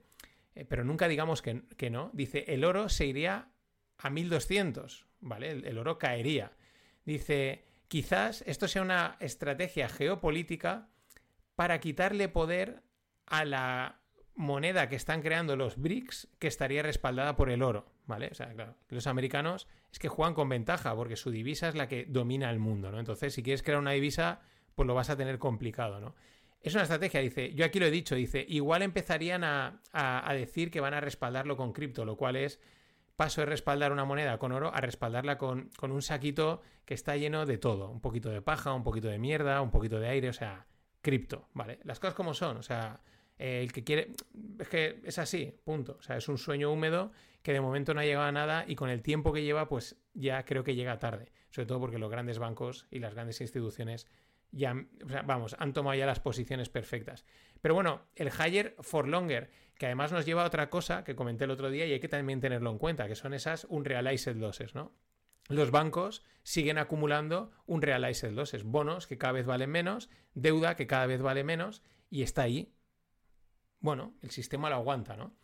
eh, 0.54 0.64
pero 0.64 0.84
nunca 0.84 1.08
digamos 1.08 1.42
que, 1.42 1.90
no, 1.90 2.10
dice, 2.12 2.44
el 2.48 2.64
oro 2.64 2.88
se 2.88 3.06
iría 3.06 3.48
a 3.98 4.10
1200, 4.10 5.06
¿vale? 5.20 5.50
el 5.50 5.78
oro 5.78 5.98
caería. 5.98 6.52
Dice, 7.04 7.64
Quizás 7.94 8.42
esto 8.46 8.66
sea 8.66 8.82
una 8.82 9.16
estrategia 9.20 9.88
geopolítica 9.88 10.88
para 11.54 11.78
quitarle 11.78 12.28
poder 12.28 12.82
a 13.26 13.44
la 13.44 14.00
moneda 14.36 14.88
que 14.88 14.96
están 14.96 15.22
creando 15.22 15.56
los 15.56 15.76
BRICS 15.76 16.28
que 16.38 16.48
estaría 16.48 16.82
respaldada 16.82 17.36
por 17.36 17.50
el 17.50 17.62
oro, 17.62 17.86
¿vale? 18.06 18.28
O 18.30 18.34
sea, 18.34 18.52
claro, 18.52 18.76
los 18.88 19.06
americanos 19.06 19.68
es 19.92 19.98
que 19.98 20.08
juegan 20.08 20.34
con 20.34 20.48
ventaja 20.48 20.94
porque 20.94 21.16
su 21.16 21.30
divisa 21.30 21.68
es 21.68 21.74
la 21.74 21.88
que 21.88 22.06
domina 22.06 22.50
el 22.50 22.58
mundo, 22.58 22.90
¿no? 22.90 22.98
Entonces, 22.98 23.32
si 23.34 23.42
quieres 23.42 23.62
crear 23.62 23.78
una 23.78 23.92
divisa, 23.92 24.40
pues 24.74 24.86
lo 24.86 24.94
vas 24.94 25.10
a 25.10 25.16
tener 25.16 25.38
complicado, 25.38 26.00
¿no? 26.00 26.14
Es 26.60 26.74
una 26.74 26.82
estrategia, 26.82 27.20
dice, 27.20 27.52
yo 27.54 27.64
aquí 27.64 27.78
lo 27.78 27.86
he 27.86 27.90
dicho, 27.90 28.14
dice, 28.14 28.44
igual 28.48 28.82
empezarían 28.82 29.44
a, 29.44 29.82
a 29.92 30.34
decir 30.34 30.70
que 30.70 30.80
van 30.80 30.94
a 30.94 31.00
respaldarlo 31.00 31.56
con 31.56 31.72
cripto, 31.72 32.06
lo 32.06 32.16
cual 32.16 32.36
es 32.36 32.58
paso 33.16 33.40
de 33.40 33.46
respaldar 33.46 33.92
una 33.92 34.04
moneda 34.04 34.38
con 34.38 34.52
oro 34.52 34.72
a 34.74 34.80
respaldarla 34.80 35.38
con, 35.38 35.70
un 35.80 36.02
saquito 36.02 36.62
que 36.84 36.94
está 36.94 37.16
lleno 37.16 37.46
de 37.46 37.58
todo. 37.58 37.90
Un 37.90 38.00
poquito 38.00 38.30
de 38.30 38.42
paja, 38.42 38.72
un 38.72 38.82
poquito 38.82 39.08
de 39.08 39.18
mierda, 39.18 39.60
un 39.60 39.70
poquito 39.70 40.00
de 40.00 40.08
aire, 40.08 40.28
o 40.28 40.32
sea, 40.32 40.66
cripto, 41.00 41.48
¿vale? 41.54 41.78
Las 41.84 42.00
cosas 42.00 42.14
como 42.14 42.34
son, 42.34 42.56
o 42.56 42.62
sea, 42.62 43.00
eh, 43.38 43.62
el 43.62 43.72
que 43.72 43.84
quiere... 43.84 44.12
Es 44.58 44.68
que 44.68 45.00
es 45.04 45.18
así, 45.18 45.54
punto. 45.64 45.96
O 45.98 46.02
sea, 46.02 46.16
es 46.16 46.28
un 46.28 46.38
sueño 46.38 46.72
húmedo 46.72 47.12
que 47.42 47.52
de 47.52 47.60
momento 47.60 47.94
no 47.94 48.00
ha 48.00 48.04
llegado 48.04 48.26
a 48.26 48.32
nada 48.32 48.64
y 48.66 48.74
con 48.74 48.88
el 48.90 49.02
tiempo 49.02 49.32
que 49.32 49.42
lleva, 49.42 49.68
pues 49.68 49.96
ya 50.14 50.44
creo 50.44 50.64
que 50.64 50.74
llega 50.74 50.98
tarde. 50.98 51.32
Sobre 51.50 51.66
todo 51.66 51.80
porque 51.80 51.98
los 51.98 52.10
grandes 52.10 52.38
bancos 52.38 52.86
y 52.90 52.98
las 52.98 53.14
grandes 53.14 53.40
instituciones 53.40 54.06
ya, 54.50 54.74
vamos, 55.24 55.56
han 55.58 55.72
tomado 55.72 55.96
ya 55.96 56.06
las 56.06 56.20
posiciones 56.20 56.68
perfectas. 56.68 57.24
Pero 57.60 57.74
bueno, 57.74 58.02
el 58.14 58.28
higher 58.28 58.76
for 58.80 59.08
longer, 59.08 59.50
que 59.78 59.86
además 59.86 60.12
nos 60.12 60.24
lleva 60.24 60.42
a 60.42 60.46
otra 60.46 60.70
cosa 60.70 61.04
que 61.04 61.16
comenté 61.16 61.44
el 61.44 61.50
otro 61.50 61.70
día 61.70 61.86
y 61.86 61.92
hay 61.92 62.00
que 62.00 62.08
también 62.08 62.40
tenerlo 62.40 62.70
en 62.70 62.78
cuenta, 62.78 63.08
que 63.08 63.16
son 63.16 63.34
esas 63.34 63.66
unrealized 63.68 64.36
losses, 64.36 64.74
¿no? 64.74 64.92
Los 65.48 65.70
bancos 65.70 66.22
siguen 66.42 66.78
acumulando 66.78 67.50
unrealized 67.66 68.32
losses, 68.32 68.64
bonos 68.64 69.06
que 69.06 69.18
cada 69.18 69.32
vez 69.32 69.46
valen 69.46 69.70
menos, 69.70 70.08
deuda 70.34 70.76
que 70.76 70.86
cada 70.86 71.06
vez 71.06 71.20
vale 71.20 71.44
menos 71.44 71.82
y 72.08 72.22
está 72.22 72.42
ahí. 72.42 72.72
Bueno, 73.84 74.14
el 74.22 74.30
sistema 74.30 74.70
lo 74.70 74.76
aguanta, 74.76 75.14
¿no? 75.14 75.34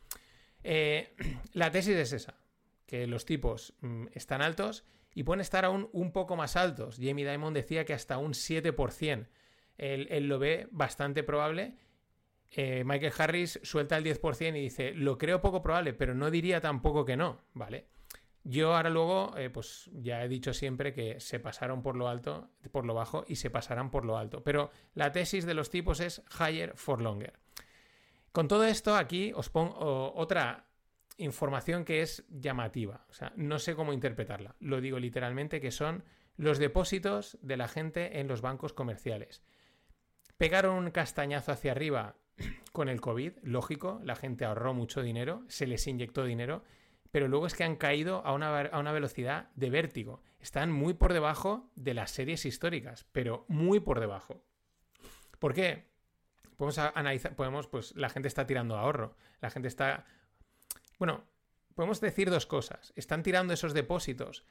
Eh, 0.65 1.15
la 1.53 1.71
tesis 1.71 1.95
es 1.95 2.15
esa, 2.15 2.39
que 2.87 3.07
los 3.07 3.27
tipos 3.27 3.75
mm, 3.83 4.07
están 4.15 4.41
altos 4.41 4.87
y 5.15 5.25
pueden 5.25 5.43
estar 5.43 5.67
aún 5.67 5.91
un 5.93 6.11
poco 6.11 6.37
más 6.37 6.57
altos. 6.57 6.97
Jamie 6.99 7.31
Dimon 7.31 7.53
decía 7.53 7.85
que 7.85 7.93
hasta 7.93 8.17
un 8.17 8.33
7%. 8.33 9.29
Él, 9.77 10.27
lo 10.27 10.39
ve 10.39 10.69
bastante 10.71 11.23
probable. 11.23 11.75
Eh, 12.53 12.83
Michael 12.83 13.13
Harris 13.19 13.61
suelta 13.63 13.99
el 13.99 14.05
10% 14.05 14.57
y 14.57 14.63
dice, 14.63 14.95
lo 14.95 15.19
creo 15.19 15.43
poco 15.43 15.61
probable, 15.61 15.93
pero 15.93 16.15
no 16.15 16.31
diría 16.31 16.63
tampoco 16.63 17.05
que 17.05 17.19
no, 17.19 17.43
¿vale? 17.53 17.89
Yo 18.43 18.75
ahora 18.75 18.89
luego, 18.89 19.37
eh, 19.37 19.51
pues 19.51 19.91
ya 19.93 20.25
he 20.25 20.29
dicho 20.29 20.55
siempre 20.55 20.95
que 20.95 21.21
se 21.21 21.41
pasaron 21.41 21.83
por 21.83 21.95
lo 21.95 22.09
alto, 22.09 22.49
por 22.73 22.87
lo 22.87 22.95
bajo 22.95 23.23
y 23.29 23.37
se 23.37 23.51
pasarán 23.51 23.91
por 23.91 24.07
lo 24.07 24.17
alto. 24.17 24.43
Pero 24.43 24.71
la 24.95 25.13
tesis 25.13 25.45
de 25.45 25.53
los 25.53 25.69
tipos 25.69 26.01
es 26.01 26.23
higher 26.39 26.75
for 26.75 27.03
longer. 27.03 27.35
Con 28.33 28.49
todo 28.49 28.65
esto, 28.65 28.97
aquí 28.97 29.33
os 29.35 29.51
pongo 29.51 30.13
otra 30.15 30.67
información 31.17 31.85
que 31.85 32.03
es 32.03 32.25
llamativa. 32.29 33.05
O 33.11 33.13
sea, 33.13 33.33
no 33.37 33.59
sé 33.59 33.75
cómo 33.75 33.93
interpretarla. 33.93 34.55
Lo 34.61 34.81
digo 34.81 34.99
literalmente 34.99 35.61
que 35.61 35.71
son 35.71 36.05
los 36.37 36.59
depósitos 36.59 37.39
de 37.43 37.57
la 37.57 37.69
gente 37.69 38.21
en 38.21 38.29
los 38.29 38.41
bancos 38.41 38.73
comerciales. 38.73 39.43
Pegaron 40.39 40.77
un 40.77 40.91
castañazo 40.91 41.53
hacia 41.53 41.73
arriba 41.73 42.17
con 42.73 42.89
el 42.89 43.01
COVID, 43.01 43.33
lógico, 43.43 44.01
la 44.05 44.17
gente 44.17 44.45
ahorró 44.45 44.73
mucho 44.73 45.03
dinero, 45.03 45.45
se 45.49 45.67
les 45.67 45.87
inyectó 45.87 46.25
dinero, 46.25 46.65
pero 47.11 47.29
luego 47.29 47.47
es 47.47 47.55
que 47.55 47.65
han 47.65 47.77
caído 47.77 48.25
a 48.25 48.33
una, 48.33 48.59
a 48.61 48.79
una, 48.79 48.93
velocidad 48.93 49.51
de 49.57 49.69
vértigo. 49.69 50.23
Están 50.39 50.71
muy 50.71 50.95
por 50.95 51.13
debajo 51.13 51.71
de 51.75 51.93
las 51.93 52.13
series 52.13 52.47
históricas, 52.47 53.05
pero 53.13 53.45
muy 53.49 53.81
por 53.81 54.01
debajo. 54.01 54.43
¿Por 55.41 55.53
qué? 55.53 55.90
Podemos 56.61 56.77
analizar, 56.77 57.35
podemos, 57.35 57.69
pues 57.69 57.97
la 57.97 58.11
gente 58.11 58.29
está 58.29 58.47
tirando 58.47 58.77
ahorro, 58.77 59.17
la 59.41 59.49
gente 59.49 59.67
está... 59.67 60.05
Bueno, 60.99 61.25
podemos 61.75 62.03
decir 62.03 62.29
dos 62.29 62.45
cosas. 62.45 62.93
Están 62.97 63.23
tirando 63.23 63.55
esos 63.55 63.73
depósitos 63.73 64.45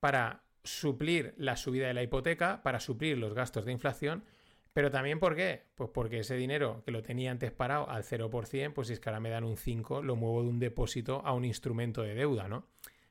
para 0.00 0.42
suplir 0.64 1.34
la 1.36 1.56
subida 1.56 1.86
de 1.86 1.94
la 1.94 2.02
hipoteca, 2.02 2.64
para 2.64 2.80
suplir 2.80 3.16
los 3.16 3.32
gastos 3.32 3.64
de 3.64 3.70
inflación, 3.70 4.24
pero 4.72 4.90
también 4.90 5.20
¿por 5.20 5.36
qué? 5.36 5.62
Pues 5.76 5.88
porque 5.90 6.18
ese 6.18 6.34
dinero 6.34 6.82
que 6.84 6.90
lo 6.90 7.00
tenía 7.00 7.30
antes 7.30 7.52
parado 7.52 7.88
al 7.88 8.02
0%, 8.02 8.72
pues 8.72 8.88
si 8.88 8.94
es 8.94 8.98
que 8.98 9.10
ahora 9.10 9.20
me 9.20 9.30
dan 9.30 9.44
un 9.44 9.56
5, 9.56 10.02
lo 10.02 10.16
muevo 10.16 10.42
de 10.42 10.48
un 10.48 10.58
depósito 10.58 11.22
a 11.24 11.32
un 11.32 11.44
instrumento 11.44 12.02
de 12.02 12.14
deuda, 12.14 12.48
¿no? 12.48 12.66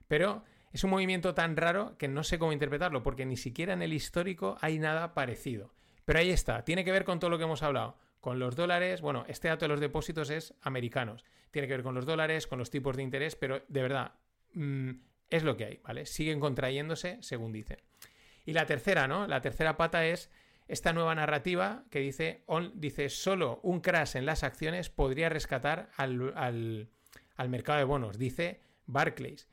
Pero 0.09 0.43
es 0.73 0.83
un 0.83 0.89
movimiento 0.89 1.33
tan 1.33 1.55
raro 1.55 1.97
que 1.97 2.09
no 2.09 2.25
sé 2.25 2.37
cómo 2.37 2.51
interpretarlo, 2.51 3.01
porque 3.01 3.25
ni 3.25 3.37
siquiera 3.37 3.71
en 3.71 3.81
el 3.81 3.93
histórico 3.93 4.57
hay 4.59 4.77
nada 4.77 5.13
parecido. 5.13 5.73
Pero 6.03 6.19
ahí 6.19 6.31
está, 6.31 6.65
tiene 6.65 6.83
que 6.83 6.91
ver 6.91 7.05
con 7.05 7.21
todo 7.21 7.29
lo 7.29 7.37
que 7.37 7.45
hemos 7.45 7.63
hablado. 7.63 7.95
Con 8.21 8.39
los 8.39 8.55
dólares, 8.55 9.01
bueno, 9.01 9.25
este 9.27 9.47
dato 9.47 9.65
de 9.65 9.69
los 9.69 9.79
depósitos 9.79 10.29
es 10.29 10.53
americanos. 10.61 11.25
Tiene 11.49 11.67
que 11.67 11.73
ver 11.73 11.83
con 11.83 11.95
los 11.95 12.05
dólares, 12.05 12.47
con 12.47 12.59
los 12.59 12.69
tipos 12.69 12.95
de 12.95 13.03
interés, 13.03 13.35
pero 13.35 13.63
de 13.67 13.81
verdad, 13.81 14.13
mmm, 14.53 14.91
es 15.29 15.43
lo 15.43 15.57
que 15.57 15.65
hay, 15.65 15.79
¿vale? 15.83 16.05
Siguen 16.05 16.39
contrayéndose, 16.39 17.17
según 17.21 17.51
dicen. 17.51 17.77
Y 18.45 18.53
la 18.53 18.65
tercera, 18.65 19.07
¿no? 19.07 19.27
La 19.27 19.41
tercera 19.41 19.75
pata 19.75 20.05
es 20.05 20.29
esta 20.67 20.93
nueva 20.93 21.15
narrativa 21.15 21.83
que 21.89 21.99
dice, 21.99 22.45
dice 22.75 23.09
solo 23.09 23.59
un 23.63 23.81
crash 23.81 24.15
en 24.15 24.25
las 24.25 24.43
acciones 24.43 24.89
podría 24.89 25.29
rescatar 25.29 25.89
al, 25.97 26.33
al, 27.35 27.49
mercado 27.49 27.79
de 27.79 27.85
bonos, 27.85 28.17
dice 28.17 28.61
Barclays. 28.85 29.49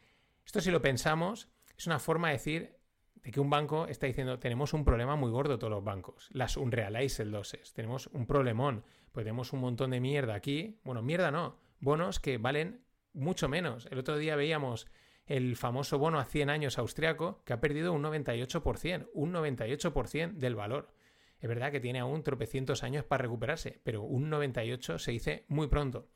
Esto 0.46 0.60
si 0.60 0.70
lo 0.70 0.80
pensamos 0.80 1.48
es 1.76 1.87
una 1.87 1.98
forma 1.98 2.28
de 2.28 2.34
decir 2.34 2.77
de 3.22 3.30
que 3.30 3.40
un 3.40 3.50
banco 3.50 3.87
está 3.87 4.06
diciendo 4.06 4.38
tenemos 4.38 4.72
un 4.72 4.84
problema 4.84 5.16
muy 5.16 5.30
gordo 5.30 5.58
todos 5.58 5.70
los 5.70 5.84
bancos, 5.84 6.28
las 6.32 6.56
unrealized 6.56 7.26
losses, 7.26 7.72
tenemos 7.72 8.08
un 8.08 8.26
problemón, 8.26 8.84
pues 9.12 9.25
tenemos 9.25 9.52
un 9.52 9.60
montón 9.60 9.90
de 9.90 10.00
mierda 10.00 10.34
aquí, 10.34 10.78
bueno, 10.84 11.02
mierda 11.02 11.30
no, 11.30 11.56
bonos 11.80 12.20
que 12.20 12.38
valen 12.38 12.82
mucho 13.12 13.48
menos. 13.48 13.87
El 13.90 13.98
otro 13.98 14.16
día 14.16 14.37
veíamos 14.37 14.87
el 15.26 15.56
famoso 15.56 15.98
bono 15.98 16.18
a 16.18 16.25
100 16.25 16.50
años 16.50 16.78
austriaco 16.78 17.42
que 17.44 17.52
ha 17.52 17.60
perdido 17.60 17.92
un 17.92 18.02
98%, 18.02 19.10
un 19.12 19.32
98% 19.32 20.32
del 20.32 20.54
valor. 20.54 20.94
Es 21.40 21.48
verdad 21.48 21.70
que 21.70 21.80
tiene 21.80 22.00
aún 22.00 22.22
tropecientos 22.22 22.82
años 22.82 23.04
para 23.04 23.22
recuperarse, 23.22 23.80
pero 23.84 24.02
un 24.02 24.30
98 24.30 24.98
se 24.98 25.12
dice 25.12 25.44
muy 25.48 25.68
pronto. 25.68 26.08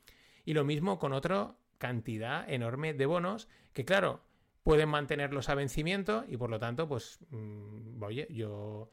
Y 0.43 0.53
lo 0.53 0.65
mismo 0.65 0.99
con 0.99 1.13
otra 1.13 1.55
cantidad 1.77 2.49
enorme 2.49 2.93
de 2.93 3.05
bonos 3.05 3.47
que, 3.71 3.85
claro, 3.85 4.21
pueden 4.63 4.89
mantenerlos 4.89 5.49
a 5.49 5.55
vencimiento 5.55 6.25
y 6.27 6.37
por 6.37 6.49
lo 6.49 6.59
tanto, 6.59 6.87
pues, 6.87 7.19
mm, 7.29 8.01
oye, 8.01 8.27
yo 8.29 8.89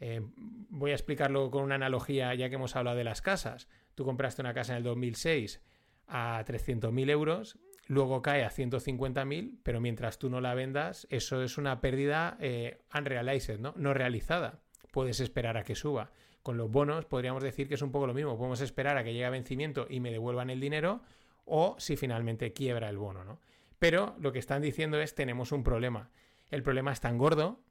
eh, 0.00 0.20
voy 0.68 0.90
a 0.90 0.94
explicarlo 0.94 1.50
con 1.50 1.62
una 1.62 1.76
analogía 1.76 2.34
ya 2.34 2.48
que 2.48 2.56
hemos 2.56 2.76
hablado 2.76 2.96
de 2.96 3.04
las 3.04 3.22
casas. 3.22 3.68
Tú 3.94 4.04
compraste 4.04 4.42
una 4.42 4.54
casa 4.54 4.72
en 4.72 4.78
el 4.78 4.84
2006 4.84 5.62
a 6.08 6.44
300.000 6.44 7.10
euros, 7.10 7.58
luego 7.86 8.20
cae 8.22 8.44
a 8.44 8.50
150.000, 8.50 9.58
pero 9.62 9.80
mientras 9.80 10.18
tú 10.18 10.28
no 10.28 10.40
la 10.40 10.54
vendas, 10.54 11.06
eso 11.10 11.42
es 11.42 11.56
una 11.56 11.80
pérdida 11.80 12.36
eh, 12.40 12.80
unrealized, 12.94 13.60
¿no? 13.60 13.74
No 13.76 13.94
realizada 13.94 14.60
puedes 14.92 15.18
esperar 15.18 15.56
a 15.56 15.64
que 15.64 15.74
suba. 15.74 16.12
Con 16.44 16.56
los 16.56 16.70
bonos 16.70 17.04
podríamos 17.06 17.42
decir 17.42 17.66
que 17.66 17.74
es 17.74 17.82
un 17.82 17.90
poco 17.90 18.06
lo 18.06 18.14
mismo. 18.14 18.36
Podemos 18.36 18.60
esperar 18.60 18.96
a 18.96 19.02
que 19.02 19.12
llegue 19.12 19.24
a 19.24 19.30
vencimiento 19.30 19.86
y 19.90 19.98
me 19.98 20.12
devuelvan 20.12 20.50
el 20.50 20.60
dinero 20.60 21.00
o 21.44 21.74
si 21.78 21.96
finalmente 21.96 22.52
quiebra 22.52 22.88
el 22.88 22.98
bono, 22.98 23.24
¿no? 23.24 23.40
Pero 23.82 24.14
lo 24.20 24.30
que 24.30 24.38
están 24.38 24.62
diciendo 24.62 25.00
es 25.00 25.16
tenemos 25.16 25.50
un 25.50 25.64
problema. 25.64 26.12
El 26.50 26.62
problema 26.62 26.92
es 26.92 27.00
tan 27.00 27.18
gordo 27.18 27.64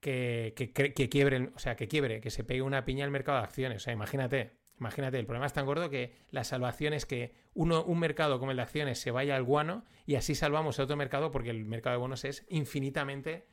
que, 0.00 0.52
que, 0.56 1.08
quiebre, 1.08 1.52
o 1.54 1.60
sea, 1.60 1.76
que 1.76 1.86
quiebre, 1.86 2.20
que 2.20 2.30
se 2.30 2.42
pegue 2.42 2.60
una 2.60 2.84
piña 2.84 3.04
al 3.04 3.12
mercado 3.12 3.38
de 3.38 3.44
acciones. 3.44 3.76
O 3.76 3.84
sea, 3.84 3.92
imagínate, 3.92 4.56
imagínate, 4.80 5.20
el 5.20 5.26
problema 5.26 5.46
es 5.46 5.52
tan 5.52 5.64
gordo 5.64 5.90
que 5.90 6.16
la 6.32 6.42
salvación 6.42 6.92
es 6.92 7.06
que 7.06 7.36
uno, 7.54 7.84
un 7.84 8.00
mercado 8.00 8.40
como 8.40 8.50
el 8.50 8.56
de 8.56 8.64
acciones 8.64 8.98
se 8.98 9.12
vaya 9.12 9.36
al 9.36 9.44
guano 9.44 9.84
y 10.06 10.16
así 10.16 10.34
salvamos 10.34 10.80
a 10.80 10.82
otro 10.82 10.96
mercado 10.96 11.30
porque 11.30 11.50
el 11.50 11.66
mercado 11.66 11.94
de 11.94 12.00
bonos 12.00 12.24
es 12.24 12.44
infinitamente 12.48 13.46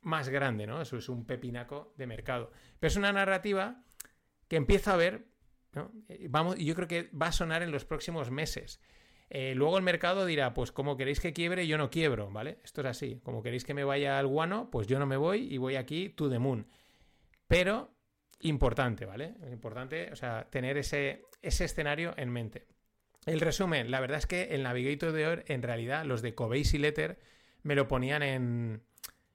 más 0.00 0.30
grande, 0.30 0.66
¿no? 0.66 0.80
Eso 0.80 0.96
es 0.96 1.10
un 1.10 1.26
pepinaco 1.26 1.92
de 1.98 2.06
mercado. 2.06 2.50
Pero 2.80 2.88
es 2.88 2.96
una 2.96 3.12
narrativa 3.12 3.84
que 4.48 4.56
empieza 4.56 4.94
a 4.94 4.96
ver, 4.96 5.26
¿no? 5.74 5.92
Eh, 6.08 6.28
vamos, 6.30 6.56
yo 6.56 6.74
creo 6.74 6.88
que 6.88 7.10
va 7.10 7.26
a 7.26 7.32
sonar 7.32 7.62
en 7.62 7.72
los 7.72 7.84
próximos 7.84 8.30
meses. 8.30 8.80
Eh, 9.36 9.52
luego 9.56 9.76
el 9.76 9.82
mercado 9.82 10.26
dirá, 10.26 10.54
pues 10.54 10.70
como 10.70 10.96
queréis 10.96 11.18
que 11.18 11.32
quiebre, 11.32 11.66
yo 11.66 11.76
no 11.76 11.90
quiebro, 11.90 12.30
¿vale? 12.30 12.58
Esto 12.62 12.82
es 12.82 12.86
así. 12.86 13.20
Como 13.24 13.42
queréis 13.42 13.64
que 13.64 13.74
me 13.74 13.82
vaya 13.82 14.16
al 14.16 14.28
guano, 14.28 14.70
pues 14.70 14.86
yo 14.86 15.00
no 15.00 15.06
me 15.06 15.16
voy 15.16 15.52
y 15.52 15.58
voy 15.58 15.74
aquí 15.74 16.08
to 16.08 16.30
the 16.30 16.38
moon. 16.38 16.68
Pero 17.48 17.90
importante, 18.42 19.06
¿vale? 19.06 19.34
Importante, 19.50 20.08
o 20.12 20.14
sea, 20.14 20.46
tener 20.50 20.76
ese, 20.76 21.24
ese 21.42 21.64
escenario 21.64 22.14
en 22.16 22.30
mente. 22.30 22.68
El 23.26 23.40
resumen, 23.40 23.90
la 23.90 23.98
verdad 23.98 24.18
es 24.18 24.26
que 24.28 24.54
el 24.54 24.62
Navigator 24.62 25.10
de 25.10 25.26
hoy, 25.26 25.42
en 25.46 25.62
realidad, 25.62 26.04
los 26.04 26.22
de 26.22 26.36
Cobase 26.36 26.76
y 26.76 26.78
Letter 26.78 27.18
me 27.64 27.74
lo 27.74 27.88
ponían 27.88 28.22
en, 28.22 28.82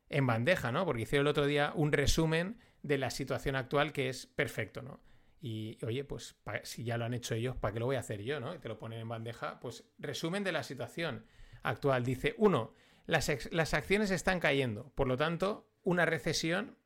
en 0.07 0.25
bandeja, 0.25 0.71
¿no? 0.71 0.85
Porque 0.85 1.01
hicieron 1.01 1.27
el 1.27 1.31
otro 1.31 1.45
día 1.45 1.73
un 1.75 1.91
resumen 1.91 2.57
de 2.83 2.99
la 2.99 3.09
situación 3.09 3.57
actual 3.57 3.91
que 3.91 4.07
es 4.07 4.27
perfecto, 4.27 4.81
¿no? 4.81 5.01
Y 5.41 5.77
oye, 5.85 6.03
pues 6.03 6.35
si 6.63 6.83
ya 6.83 6.97
lo 6.97 7.05
han 7.05 7.13
hecho 7.13 7.35
ellos, 7.35 7.55
¿para 7.55 7.73
qué 7.73 7.79
lo 7.79 7.85
voy 7.85 7.95
a 7.95 7.99
hacer 8.01 8.21
yo, 8.21 8.39
¿no? 8.39 8.53
Y 8.53 8.59
te 8.59 8.67
lo 8.67 8.77
ponen 8.77 8.99
en 8.99 9.07
bandeja, 9.07 9.59
pues 9.59 9.85
resumen 9.97 10.43
de 10.43 10.51
la 10.51 10.63
situación 10.63 11.25
actual. 11.63 12.03
Dice, 12.03 12.35
uno, 12.37 12.73
las, 13.05 13.49
las 13.51 13.73
acciones 13.73 14.11
están 14.11 14.39
cayendo, 14.39 14.91
por 14.95 15.07
lo 15.07 15.17
tanto, 15.17 15.69
una 15.83 16.05
recesión 16.05 16.77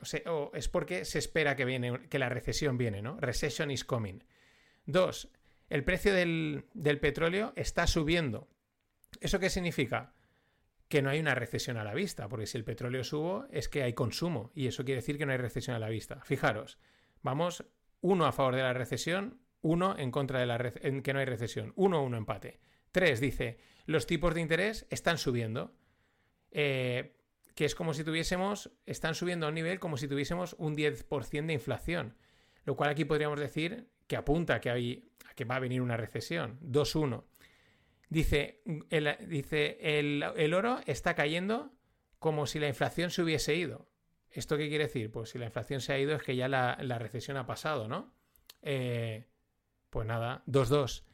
o 0.00 0.04
sea, 0.04 0.20
es 0.52 0.68
porque 0.68 1.06
se 1.06 1.18
espera 1.18 1.56
que, 1.56 1.64
viene, 1.64 2.08
que 2.10 2.18
la 2.18 2.28
recesión 2.28 2.76
viene, 2.76 3.00
¿no? 3.00 3.18
Recession 3.18 3.70
is 3.70 3.84
coming. 3.84 4.18
Dos, 4.84 5.30
el 5.70 5.82
precio 5.82 6.12
del, 6.12 6.66
del 6.74 7.00
petróleo 7.00 7.54
está 7.56 7.86
subiendo. 7.86 8.48
¿Eso 9.20 9.38
qué 9.38 9.48
significa? 9.48 10.12
que 10.88 11.02
no 11.02 11.10
hay 11.10 11.18
una 11.18 11.34
recesión 11.34 11.76
a 11.76 11.82
la 11.82 11.94
vista, 11.94 12.28
porque 12.28 12.46
si 12.46 12.58
el 12.58 12.62
petróleo 12.62 13.02
subo 13.02 13.46
es 13.50 13.68
que 13.68 13.82
hay 13.82 13.94
consumo 13.94 14.52
y 14.54 14.66
eso 14.66 14.84
quiere 14.84 15.00
decir 15.00 15.18
que 15.18 15.26
no 15.26 15.32
hay 15.32 15.38
recesión 15.38 15.74
a 15.74 15.78
la 15.78 15.88
vista. 15.88 16.20
Fijaros, 16.24 16.78
vamos 17.22 17.64
uno 18.04 18.26
a 18.26 18.32
favor 18.32 18.54
de 18.54 18.60
la 18.60 18.74
recesión, 18.74 19.40
uno 19.62 19.96
en 19.98 20.10
contra 20.10 20.38
de 20.38 20.44
la 20.44 20.72
en 20.82 21.02
que 21.02 21.14
no 21.14 21.20
hay 21.20 21.24
recesión, 21.24 21.72
uno 21.74 22.04
uno 22.04 22.18
empate. 22.18 22.60
Tres 22.92 23.18
dice, 23.18 23.56
los 23.86 24.06
tipos 24.06 24.34
de 24.34 24.42
interés 24.42 24.86
están 24.90 25.16
subiendo, 25.16 25.74
eh, 26.50 27.16
que 27.54 27.64
es 27.64 27.74
como 27.74 27.94
si 27.94 28.04
tuviésemos, 28.04 28.70
están 28.84 29.14
subiendo 29.14 29.46
a 29.46 29.48
un 29.48 29.54
nivel 29.54 29.80
como 29.80 29.96
si 29.96 30.06
tuviésemos 30.06 30.54
un 30.58 30.76
10% 30.76 31.46
de 31.46 31.54
inflación, 31.54 32.14
lo 32.66 32.76
cual 32.76 32.90
aquí 32.90 33.06
podríamos 33.06 33.40
decir 33.40 33.88
que 34.06 34.16
apunta 34.16 34.60
que, 34.60 34.68
hay, 34.68 35.08
a 35.26 35.32
que 35.32 35.46
va 35.46 35.56
a 35.56 35.60
venir 35.60 35.80
una 35.80 35.96
recesión. 35.96 36.60
2-1. 36.60 37.24
Dice, 38.10 38.60
el, 38.90 39.16
dice 39.26 39.78
el, 39.80 40.52
oro 40.52 40.78
está 40.84 41.14
cayendo 41.14 41.72
como 42.18 42.46
si 42.46 42.58
la 42.58 42.68
inflación 42.68 43.10
se 43.10 43.22
hubiese 43.22 43.54
ido. 43.54 43.88
¿Esto 44.34 44.56
qué 44.56 44.68
quiere 44.68 44.84
decir? 44.84 45.12
Pues 45.12 45.30
si 45.30 45.38
la 45.38 45.46
inflación 45.46 45.80
se 45.80 45.92
ha 45.92 45.98
ido 45.98 46.16
es 46.16 46.22
que 46.22 46.34
ya 46.34 46.48
la, 46.48 46.98
recesión 46.98 47.36
ha 47.36 47.46
pasado, 47.46 47.86
¿no? 47.86 48.12
Eh, 48.62 49.28
pues 49.90 50.06
nada, 50.06 50.42
2-2. 50.48 51.04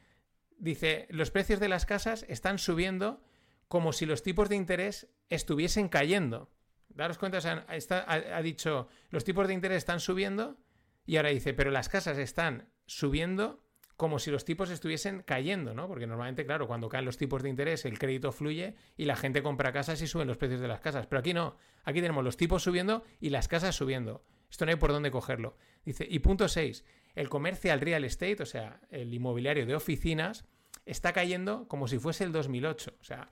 Dice, 0.57 1.07
los 1.11 1.29
precios 1.29 1.59
de 1.59 1.69
las 1.69 1.85
casas 1.85 2.25
están 2.27 2.57
subiendo 2.57 3.23
como 3.67 3.93
si 3.93 4.07
los 4.07 4.23
tipos 4.23 4.49
de 4.49 4.55
interés 4.55 5.07
estuviesen 5.29 5.87
cayendo. 5.87 6.49
Daros 6.89 7.19
cuenta, 7.19 7.39
ha 7.67 8.41
dicho, 8.41 8.87
los 9.11 9.23
tipos 9.23 9.47
de 9.47 9.53
interés 9.53 9.77
están 9.77 9.99
subiendo 9.99 10.57
y 11.05 11.17
ahora 11.17 11.29
dice, 11.29 11.53
pero 11.53 11.69
las 11.69 11.89
casas 11.89 12.17
están 12.17 12.69
subiendo 12.87 13.63
como 14.01 14.17
si 14.17 14.31
los 14.31 14.45
tipos 14.45 14.71
estuviesen 14.71 15.21
cayendo, 15.21 15.75
¿no? 15.75 15.87
Porque 15.87 16.07
normalmente, 16.07 16.43
claro, 16.43 16.65
cuando 16.65 16.89
caen 16.89 17.05
los 17.05 17.17
tipos 17.17 17.43
de 17.43 17.49
interés, 17.49 17.85
el 17.85 17.99
crédito 17.99 18.31
fluye 18.31 18.73
y 18.97 19.05
la 19.05 19.15
gente 19.15 19.43
compra 19.43 19.71
casas 19.71 20.01
y 20.01 20.07
suben 20.07 20.27
los 20.27 20.37
precios 20.37 20.59
de 20.59 20.67
las 20.67 20.79
casas. 20.79 21.05
Pero 21.05 21.19
aquí 21.19 21.35
no, 21.35 21.55
aquí 21.83 22.01
tenemos 22.01 22.23
los 22.23 22.35
tipos 22.35 22.63
subiendo 22.63 23.03
y 23.19 23.29
las 23.29 23.47
casas 23.47 23.75
subiendo. 23.75 24.25
Esto 24.49 24.65
no 24.65 24.71
hay 24.71 24.77
por 24.77 24.91
dónde 24.91 25.11
cogerlo. 25.11 25.55
Dice, 25.85 26.07
y 26.09 26.17
punto 26.17 26.47
6, 26.47 26.83
el 27.13 27.29
comercial 27.29 27.79
real 27.79 28.03
estate, 28.03 28.41
o 28.41 28.45
sea, 28.47 28.81
el 28.89 29.13
inmobiliario 29.13 29.67
de 29.67 29.75
oficinas, 29.75 30.45
está 30.87 31.13
cayendo 31.13 31.67
como 31.67 31.87
si 31.87 31.99
fuese 31.99 32.23
el 32.23 32.31
2008. 32.31 32.95
O 32.99 33.03
sea, 33.03 33.29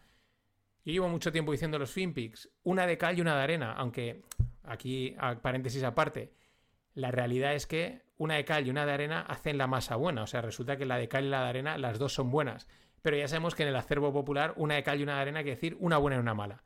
yo 0.86 0.94
llevo 0.94 1.10
mucho 1.10 1.32
tiempo 1.32 1.52
diciendo 1.52 1.80
los 1.80 1.90
FinPix, 1.90 2.48
una 2.62 2.86
de 2.86 2.96
cal 3.00 3.18
y 3.18 3.22
una 3.22 3.36
de 3.36 3.42
arena, 3.42 3.74
aunque 3.74 4.22
aquí, 4.62 5.16
paréntesis 5.42 5.82
aparte, 5.82 6.32
la 7.00 7.12
realidad 7.12 7.56
es 7.56 7.66
que 7.66 8.02
una 8.18 8.36
de 8.36 8.46
cal 8.46 8.68
y 8.68 8.70
una 8.70 8.86
de 8.86 8.92
arena 8.92 9.22
hacen 9.22 9.58
la 9.58 9.68
masa 9.68 9.96
buena. 9.96 10.24
O 10.24 10.28
sea, 10.28 10.42
resulta 10.42 10.78
que 10.78 10.86
la 10.86 10.98
de 10.98 11.08
cal 11.08 11.26
y 11.26 11.30
la 11.30 11.44
de 11.44 11.50
arena, 11.50 11.78
las 11.78 11.98
dos 11.98 12.14
son 12.14 12.30
buenas. 12.30 12.68
Pero 13.02 13.18
ya 13.18 13.28
sabemos 13.28 13.56
que 13.56 13.64
en 13.64 13.70
el 13.70 13.76
acervo 13.76 14.12
popular, 14.12 14.54
una 14.58 14.76
de 14.76 14.84
cal 14.84 15.00
y 15.00 15.04
una 15.04 15.16
de 15.16 15.22
arena 15.22 15.40
quiere 15.40 15.56
decir 15.56 15.78
una 15.80 15.98
buena 15.98 16.18
y 16.18 16.20
una 16.20 16.34
mala. 16.34 16.64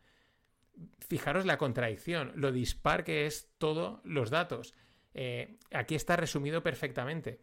fijaros 1.07 1.45
la 1.45 1.57
contradicción, 1.57 2.31
lo 2.35 2.51
dispar 2.51 3.03
que 3.03 3.27
es 3.27 3.53
todos 3.59 3.99
los 4.03 4.31
datos. 4.31 4.73
Eh, 5.13 5.59
aquí 5.71 5.93
está 5.93 6.15
resumido 6.15 6.63
perfectamente. 6.63 7.41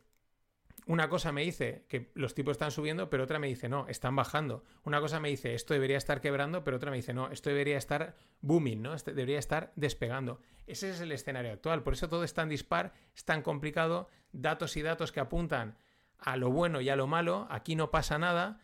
Una 0.91 1.09
cosa 1.09 1.31
me 1.31 1.43
dice 1.43 1.85
que 1.87 2.11
los 2.15 2.35
tipos 2.35 2.51
están 2.51 2.73
subiendo, 2.73 3.11
pero 3.11 3.23
otra 3.23 3.39
me 3.39 3.47
dice 3.47 3.69
no, 3.69 3.87
están 3.87 4.17
bajando. 4.17 4.65
Una 4.83 5.01
cosa 5.01 5.21
me 5.21 5.29
dice 5.29 5.55
esto 5.55 5.73
debería 5.73 5.97
estar 5.97 6.21
quebrando, 6.21 6.65
pero 6.65 6.79
otra 6.79 6.91
me 6.91 6.97
dice 6.97 7.15
no, 7.15 7.31
esto 7.31 7.49
debería 7.49 7.79
estar 7.79 8.17
booming, 8.41 8.83
¿no? 8.83 8.95
Este 8.95 9.15
debería 9.15 9.39
estar 9.39 9.73
despegando. 9.77 10.41
Ese 10.67 10.91
es 10.91 11.01
el 11.01 11.13
escenario 11.13 11.53
actual. 11.53 11.85
Por 11.85 11.93
eso 11.93 12.09
todo 12.09 12.25
es 12.25 12.35
tan 12.35 12.49
dispar, 12.49 12.93
es 13.15 13.25
tan 13.25 13.43
complicado. 13.43 14.09
Datos 14.33 14.77
y 14.77 14.83
datos 14.83 15.13
que 15.13 15.21
apuntan 15.21 15.79
a 16.19 16.37
lo 16.37 16.51
bueno 16.51 16.81
y 16.81 16.89
a 16.89 16.97
lo 16.97 17.07
malo. 17.07 17.47
Aquí 17.51 17.77
no 17.77 17.93
pasa 17.93 18.19
nada. 18.19 18.59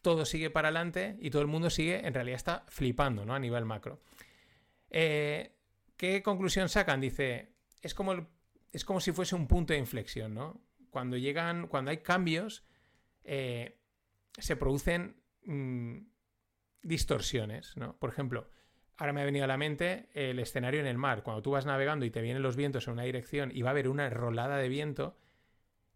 Todo 0.00 0.24
sigue 0.24 0.48
para 0.48 0.68
adelante 0.68 1.18
y 1.20 1.28
todo 1.28 1.42
el 1.42 1.48
mundo 1.48 1.68
sigue, 1.68 2.06
en 2.06 2.14
realidad 2.14 2.36
está 2.36 2.64
flipando, 2.68 3.26
¿no? 3.26 3.34
A 3.34 3.38
nivel 3.38 3.66
macro. 3.66 4.00
Eh, 4.88 5.52
¿Qué 5.98 6.22
conclusión 6.22 6.70
sacan? 6.70 7.02
Dice, 7.02 7.52
es 7.82 7.92
como, 7.92 8.14
es 8.72 8.82
como 8.86 8.98
si 8.98 9.12
fuese 9.12 9.34
un 9.34 9.46
punto 9.46 9.74
de 9.74 9.78
inflexión, 9.78 10.32
¿no? 10.32 10.69
Cuando 10.90 11.16
llegan, 11.16 11.66
cuando 11.66 11.90
hay 11.90 11.98
cambios, 11.98 12.64
eh, 13.24 13.78
se 14.38 14.56
producen 14.56 15.16
mm, 15.44 15.98
distorsiones, 16.82 17.76
¿no? 17.76 17.96
Por 17.98 18.10
ejemplo, 18.10 18.50
ahora 18.96 19.12
me 19.12 19.22
ha 19.22 19.24
venido 19.24 19.44
a 19.44 19.48
la 19.48 19.56
mente 19.56 20.08
el 20.14 20.38
escenario 20.38 20.80
en 20.80 20.86
el 20.86 20.98
mar. 20.98 21.22
Cuando 21.22 21.42
tú 21.42 21.52
vas 21.52 21.66
navegando 21.66 22.04
y 22.04 22.10
te 22.10 22.20
vienen 22.20 22.42
los 22.42 22.56
vientos 22.56 22.86
en 22.86 22.94
una 22.94 23.04
dirección 23.04 23.50
y 23.54 23.62
va 23.62 23.70
a 23.70 23.72
haber 23.72 23.88
una 23.88 24.08
rolada 24.10 24.56
de 24.58 24.68
viento, 24.68 25.16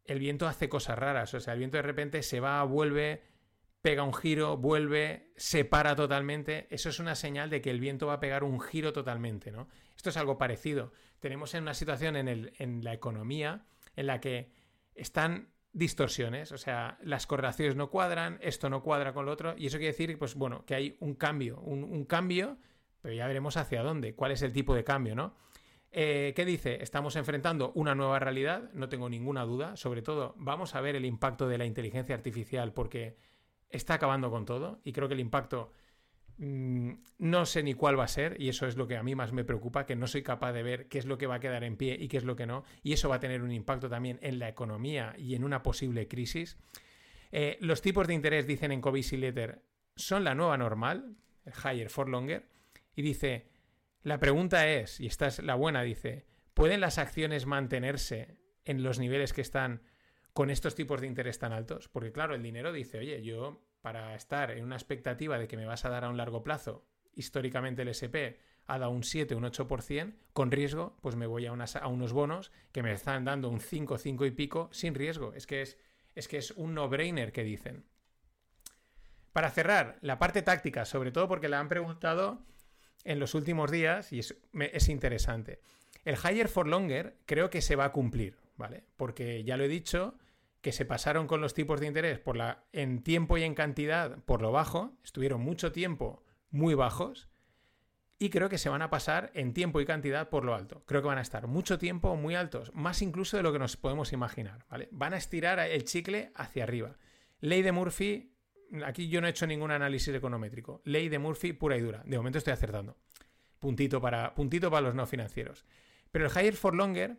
el 0.05 0.19
viento 0.19 0.47
hace 0.47 0.69
cosas 0.69 0.99
raras. 0.99 1.35
O 1.35 1.41
sea, 1.41 1.55
el 1.55 1.59
viento 1.59 1.77
de 1.77 1.83
repente 1.83 2.23
se 2.23 2.41
va, 2.41 2.63
vuelve, 2.65 3.23
pega 3.85 4.03
un 4.03 4.15
giro, 4.15 4.57
vuelve, 4.57 5.31
se 5.37 5.65
para 5.65 5.95
totalmente. 5.95 6.67
Eso 6.71 6.89
es 6.89 6.99
una 6.99 7.15
señal 7.15 7.51
de 7.51 7.61
que 7.61 7.71
el 7.71 7.81
viento 7.81 8.07
va 8.07 8.15
a 8.15 8.21
pegar 8.21 8.45
un 8.45 8.61
giro 8.61 8.93
totalmente, 8.93 9.51
¿no? 9.51 9.69
Esto 9.97 10.11
es 10.11 10.17
algo 10.17 10.39
parecido. 10.39 10.93
Tenemos 11.21 11.55
en 11.55 11.63
una 11.63 11.75
situación 11.75 12.17
en, 12.17 12.85
la 12.85 12.93
economía 12.93 13.67
en 13.97 14.07
la 14.07 14.21
que 14.21 14.53
están 14.95 15.49
distorsiones, 15.73 16.53
o 16.53 16.59
sea, 16.59 16.99
las 17.03 17.27
correlaciones 17.27 17.75
no 17.75 17.91
cuadran, 17.91 18.39
esto 18.41 18.71
no 18.71 18.83
cuadra 18.83 19.13
con 19.13 19.27
lo 19.27 19.33
otro, 19.33 19.55
y 19.59 19.67
eso 19.67 19.77
quiere 19.79 19.93
decir, 19.93 20.19
pues 20.19 20.37
bueno, 20.37 20.65
que 20.65 20.75
hay 20.75 20.97
un 21.01 21.15
cambio, 21.15 21.59
un, 21.61 22.05
cambio, 22.05 22.57
pero 23.03 23.13
ya 23.13 23.27
veremos 23.27 23.57
hacia 23.57 23.83
dónde, 23.83 24.15
cuál 24.15 24.31
es 24.31 24.43
el 24.43 24.53
tipo 24.53 24.75
de 24.75 24.85
cambio, 24.85 25.17
¿no? 25.17 25.35
Eh, 25.91 26.33
¿Qué 26.35 26.45
dice? 26.45 26.83
Estamos 26.83 27.17
enfrentando 27.17 27.73
una 27.75 27.95
nueva 27.95 28.19
realidad, 28.21 28.71
no 28.73 28.89
tengo 28.89 29.09
ninguna 29.09 29.45
duda, 29.45 29.77
sobre 29.77 30.03
todo 30.03 30.35
vamos 30.39 30.75
a 30.75 30.81
ver 30.81 30.97
el 30.97 31.05
impacto 31.05 31.49
de 31.49 31.59
la 31.59 31.67
inteligencia 31.67 32.15
artificial 32.15 32.73
porque 32.73 33.17
está 33.69 33.95
acabando 33.95 34.31
con 34.31 34.45
todo 34.45 34.81
y 34.85 34.93
creo 34.93 35.09
que 35.09 35.15
el 35.15 35.21
impacto 35.21 35.73
no 36.37 37.47
sé 37.47 37.63
ni 37.63 37.75
cuál 37.75 37.99
va 37.99 38.05
a 38.05 38.09
ser 38.09 38.41
y 38.41 38.49
eso 38.49 38.67
es 38.67 38.77
lo 38.77 38.89
que 38.89 38.97
a 38.97 39.03
mí 39.03 39.15
más 39.15 39.33
me 39.33 39.45
preocupa, 39.45 39.87
que 39.87 39.95
no 39.95 40.07
soy 40.07 40.23
capaz 40.23 40.53
de 40.53 40.63
ver 40.63 40.89
qué 40.89 40.99
es 40.99 41.07
lo 41.07 41.17
que 41.17 41.27
va 41.27 41.37
a 41.37 41.41
quedar 41.41 41.63
en 41.63 41.77
pie 41.77 41.97
y 41.99 42.09
qué 42.09 42.17
es 42.17 42.25
lo 42.25 42.37
que 42.37 42.47
no. 42.47 42.65
Y 42.83 42.93
eso 42.93 43.09
va 43.09 43.17
a 43.17 43.21
tener 43.21 43.43
un 43.43 43.53
impacto 43.53 43.89
también 43.89 44.19
en 44.23 44.39
la 44.39 44.49
economía 44.49 45.15
y 45.17 45.35
en 45.35 45.45
una 45.45 45.63
posible 45.63 46.09
crisis. 46.09 46.57
Eh, 47.31 47.57
los 47.61 47.83
tipos 47.83 48.07
de 48.07 48.15
interés, 48.15 48.47
dicen 48.47 48.73
en 48.73 48.81
Covisi 48.81 49.17
Letter, 49.17 49.63
son 49.97 50.25
la 50.25 50.35
nueva 50.35 50.59
normal, 50.59 51.17
higher 51.63 51.91
for 51.91 52.09
longer. 52.09 52.49
Y 52.97 53.03
dice, 53.03 53.49
la 54.03 54.19
pregunta 54.19 54.69
es, 54.69 55.01
y 55.01 55.07
esta 55.07 55.27
es 55.27 55.43
la 55.43 55.55
buena, 55.55 55.83
dice, 55.83 56.27
¿pueden 56.53 56.81
las 56.81 56.99
acciones 56.99 57.47
mantenerse 57.47 58.39
en 58.65 58.83
los 58.83 58.99
niveles 58.99 59.33
que 59.33 59.41
están 59.41 59.83
con 60.33 60.51
estos 60.51 60.75
tipos 60.75 61.01
de 61.01 61.07
interés 61.07 61.39
tan 61.39 61.53
altos? 61.53 61.89
Porque 61.89 62.13
claro, 62.13 62.35
el 62.35 62.43
dinero 62.43 62.73
dice, 62.73 62.99
oye, 62.99 63.23
yo 63.23 63.65
para 63.85 64.15
estar 64.15 64.51
en 64.51 64.65
una 64.65 64.77
expectativa 64.77 65.39
de 65.39 65.47
que 65.47 65.59
me 65.59 65.67
vas 65.67 65.85
a 65.85 65.91
dar 65.91 66.05
a 66.05 66.09
un 66.09 66.17
largo 66.17 66.43
plazo, 66.43 66.87
históricamente 67.17 67.83
el 67.83 67.89
SP 67.93 68.41
ha 68.67 68.79
dado 68.79 68.91
un 68.91 69.03
7, 69.03 69.35
un 69.35 69.45
8%, 69.45 70.15
con 70.33 70.51
riesgo, 70.51 70.97
pues 71.03 71.17
me 71.17 71.27
voy 71.27 71.45
a, 71.45 71.53
a 71.53 71.87
unos 71.89 72.15
bonos 72.15 72.51
que 72.73 72.83
me 72.83 72.95
están 72.95 73.27
dando 73.27 73.51
un 73.51 73.61
5, 73.61 73.99
5 73.99 74.25
y 74.25 74.31
pico 74.31 74.71
sin 74.73 74.95
riesgo. 74.95 75.35
Es 75.35 75.47
que 75.47 75.61
es, 75.61 75.77
es, 76.15 76.29
que 76.29 76.39
es 76.39 76.53
un 76.53 76.73
no-brainer 76.73 77.31
que 77.31 77.45
dicen. 77.45 77.85
Para 79.35 79.51
cerrar, 79.51 79.99
la 80.01 80.19
parte 80.19 80.41
táctica, 80.41 80.87
sobre 80.87 81.13
todo 81.13 81.29
porque 81.29 81.51
la 81.51 81.61
han 81.61 81.69
preguntado 81.69 82.43
en 83.05 83.21
los 83.21 83.35
últimos 83.35 83.71
días 83.71 84.15
y 84.15 84.21
es, 84.21 84.35
es 84.55 84.89
interesante. 84.89 85.61
El 86.07 86.15
higher 86.17 86.49
for 86.49 86.67
longer 86.67 87.19
creo 87.27 87.51
que 87.51 87.61
se 87.61 87.77
va 87.77 87.85
a 87.85 87.93
cumplir, 87.93 88.39
¿vale? 88.57 88.83
Porque 88.97 89.45
ya 89.45 89.59
lo 89.59 89.65
he 89.65 89.69
dicho, 89.69 90.17
que 90.65 90.73
se 90.73 90.87
pasaron 90.87 91.27
con 91.27 91.43
los 91.43 91.53
tipos 91.53 91.79
de 91.79 91.87
interés 91.87 92.19
por 92.19 92.39
la, 92.39 92.65
en 92.73 93.03
tiempo 93.03 93.37
y 93.37 93.43
en 93.43 93.55
cantidad 93.55 94.17
por 94.25 94.41
lo 94.41 94.51
bajo, 94.51 94.97
estuvieron 95.05 95.43
mucho 95.43 95.73
tiempo 95.73 96.25
muy 96.51 96.73
bajos, 96.73 97.29
y 98.19 98.31
creo 98.31 98.49
que 98.49 98.57
se 98.57 98.71
van 98.71 98.81
a 98.81 98.89
pasar 98.89 99.31
en 99.35 99.53
tiempo 99.53 99.83
y 99.83 99.85
cantidad 99.85 100.31
por 100.31 100.47
lo 100.47 100.55
alto. 100.55 100.83
Creo 100.87 101.03
que 101.03 101.09
van 101.09 101.19
a 101.19 101.21
estar 101.21 101.49
mucho 101.49 101.79
tiempo 101.79 102.17
muy 102.17 102.35
altos, 102.35 102.75
más 102.75 103.03
incluso 103.03 103.37
de 103.37 103.43
lo 103.43 103.53
que 103.53 103.59
nos 103.59 103.77
podemos 103.77 104.15
imaginar, 104.15 104.65
¿vale? 104.71 104.89
Van 104.91 105.13
a 105.13 105.19
estirar 105.19 105.59
el 105.59 105.85
chicle 105.85 106.33
hacia 106.35 106.63
arriba. 106.63 106.97
Ley 107.41 107.61
de 107.61 107.73
Murphy, 107.73 108.33
aquí 108.87 109.09
yo 109.09 109.21
no 109.21 109.27
he 109.27 109.31
hecho 109.31 109.47
ningún 109.47 109.71
análisis 109.71 110.15
econométrico. 110.15 110.81
Ley 110.87 111.11
de 111.11 111.19
Murphy 111.19 111.53
pura 111.53 111.77
y 111.77 111.83
dura. 111.83 112.03
De 112.07 112.17
momento 112.17 112.39
estoy 112.39 112.55
acertando. 112.55 112.97
Puntito 113.59 114.01
para, 114.01 114.35
puntito 114.35 114.71
para 114.71 114.87
los 114.87 114.95
no 114.95 115.05
financieros. 115.05 115.67
Pero 116.11 116.25
el 116.25 116.33
higher 116.33 116.55
for 116.55 116.75
longer, 116.75 117.19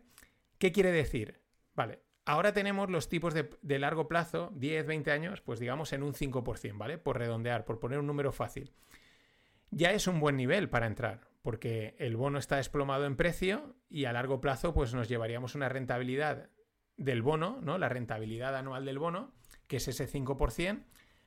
¿qué 0.58 0.72
quiere 0.72 0.90
decir? 0.90 1.40
Vale, 1.76 2.00
Ahora 2.28 2.52
tenemos 2.52 2.90
los 2.90 3.08
tipos 3.08 3.34
de, 3.34 3.78
largo 3.78 4.08
plazo, 4.08 4.50
10, 4.56 4.84
20 4.84 5.12
años, 5.12 5.40
pues 5.42 5.60
digamos 5.60 5.92
en 5.92 6.02
un 6.02 6.12
5%, 6.12 6.76
¿vale? 6.76 6.98
Por 6.98 7.18
redondear, 7.18 7.64
por 7.64 7.78
poner 7.78 8.00
un 8.00 8.08
número 8.08 8.32
fácil. 8.32 8.72
Ya 9.70 9.92
es 9.92 10.08
un 10.08 10.18
buen 10.18 10.36
nivel 10.36 10.68
para 10.68 10.88
entrar, 10.88 11.28
porque 11.42 11.94
el 12.00 12.16
bono 12.16 12.38
está 12.38 12.56
desplomado 12.56 13.06
en 13.06 13.14
precio 13.14 13.76
y 13.88 14.06
a 14.06 14.12
largo 14.12 14.40
plazo 14.40 14.74
pues 14.74 14.92
nos 14.92 15.08
llevaríamos 15.08 15.54
una 15.54 15.68
rentabilidad 15.68 16.50
del 16.96 17.22
bono, 17.22 17.60
¿no? 17.62 17.78
La 17.78 17.88
rentabilidad 17.88 18.56
anual 18.56 18.84
del 18.84 18.98
bono, 18.98 19.32
que 19.68 19.76
es 19.76 19.86
ese 19.86 20.08
5%, 20.08 20.84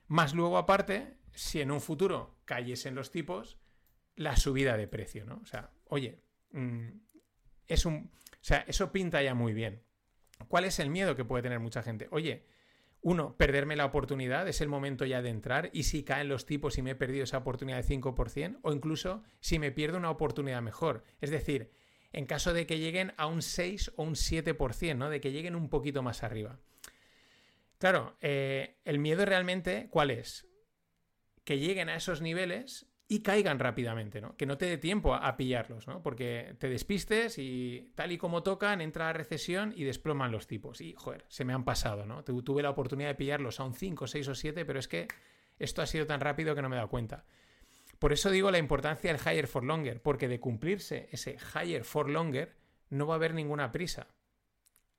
más 0.08 0.34
luego 0.34 0.58
aparte, 0.58 1.18
si 1.34 1.62
en 1.62 1.72
un 1.72 1.80
futuro 1.80 2.42
cayesen 2.44 2.94
los 2.94 3.10
tipos, 3.10 3.58
la 4.16 4.36
subida 4.36 4.76
de 4.76 4.90
precio, 4.90 5.24
¿no? 5.24 5.40
O 5.42 5.46
sea, 5.46 5.72
oye, 5.86 6.26
mm, 6.52 6.90
es 7.68 7.86
un... 7.86 8.12
O 8.34 8.44
sea, 8.44 8.66
eso 8.68 8.92
pinta 8.92 9.22
ya 9.22 9.34
muy 9.34 9.54
bien. 9.54 9.84
¿Cuál 10.48 10.66
es 10.66 10.80
el 10.80 10.90
miedo 10.90 11.16
que 11.16 11.26
puede 11.26 11.44
tener 11.44 11.60
mucha 11.60 11.84
gente? 11.84 12.08
Oye, 12.12 12.46
uno, 13.02 13.38
perderme 13.38 13.76
la 13.76 13.86
oportunidad, 13.86 14.48
es 14.48 14.62
el 14.62 14.68
momento 14.68 15.06
ya 15.06 15.22
de 15.22 15.30
entrar, 15.30 15.70
y 15.72 15.84
si 15.84 16.04
caen 16.04 16.28
los 16.28 16.46
tipos 16.46 16.78
y 16.78 16.82
me 16.82 16.92
he 16.92 16.96
perdido 16.96 17.24
esa 17.24 17.38
oportunidad 17.38 17.78
de 17.78 17.96
5%, 17.96 18.60
o 18.62 18.74
incluso 18.74 19.24
si 19.40 19.58
me 19.58 19.72
pierdo 19.72 19.98
una 19.98 20.10
oportunidad 20.10 20.62
mejor. 20.62 21.04
Es 21.22 21.30
decir, 21.30 21.72
en 22.12 22.26
caso 22.26 22.54
de 22.54 22.66
que 22.66 22.80
lleguen 22.80 23.14
a 23.18 23.28
un 23.28 23.42
6 23.42 23.94
o 23.96 24.04
un 24.04 24.16
7%, 24.16 24.98
¿no? 24.98 25.10
De 25.10 25.22
que 25.22 25.32
lleguen 25.32 25.56
un 25.56 25.70
poquito 25.70 26.04
más 26.04 26.24
arriba. 26.24 26.60
Claro, 27.78 28.18
eh, 28.20 28.80
el 28.84 29.00
miedo 29.00 29.26
realmente, 29.26 29.88
¿cuál 29.90 30.12
es? 30.12 30.48
Que 31.46 31.60
lleguen 31.60 31.88
a 31.88 31.96
esos 31.96 32.22
niveles 32.22 32.89
y 33.12 33.24
caigan 33.24 33.58
rápidamente, 33.58 34.22
¿no? 34.22 34.38
Que 34.38 34.46
no 34.46 34.60
te 34.60 34.68
dé 34.68 34.78
tiempo 34.78 35.16
a, 35.16 35.36
pillarlos, 35.36 35.88
¿no? 35.88 36.04
Porque 36.04 36.56
te 36.60 36.70
despistes 36.70 37.40
y 37.40 37.92
tal 37.96 38.12
y 38.12 38.20
como 38.20 38.44
tocan, 38.44 38.82
entra 38.82 39.06
la 39.06 39.14
recesión 39.14 39.74
y 39.76 39.84
desploman 39.84 40.32
los 40.32 40.46
tipos. 40.46 40.80
Y, 40.80 40.94
joder, 40.94 41.26
se 41.28 41.44
me 41.44 41.52
han 41.54 41.66
pasado, 41.66 42.06
¿no? 42.06 42.24
Tuve 42.24 42.62
la 42.62 42.70
oportunidad 42.70 43.10
de 43.10 43.16
pillarlos 43.16 43.60
a 43.60 43.64
un 43.64 43.74
5, 43.74 44.06
6 44.06 44.28
o 44.28 44.36
7, 44.36 44.64
pero 44.64 44.78
es 44.78 44.88
que 44.88 45.08
esto 45.58 45.82
ha 45.82 45.88
sido 45.88 46.06
tan 46.06 46.22
rápido 46.22 46.54
que 46.54 46.62
no 46.62 46.70
me 46.70 46.76
he 46.76 46.78
dado 46.78 46.90
cuenta. 46.90 47.26
Por 47.98 48.14
eso 48.14 48.30
digo 48.30 48.52
la 48.52 48.60
importancia 48.60 49.12
del 49.12 49.20
higher 49.20 49.48
for 49.48 49.64
longer, 49.64 50.04
porque 50.04 50.28
de 50.28 50.40
cumplirse 50.40 51.10
ese 51.12 51.36
higher 51.56 51.86
for 51.86 52.12
longer 52.12 52.58
no 52.92 53.08
va 53.08 53.16
a 53.16 53.18
haber 53.18 53.34
ninguna 53.34 53.72
prisa. 53.72 54.06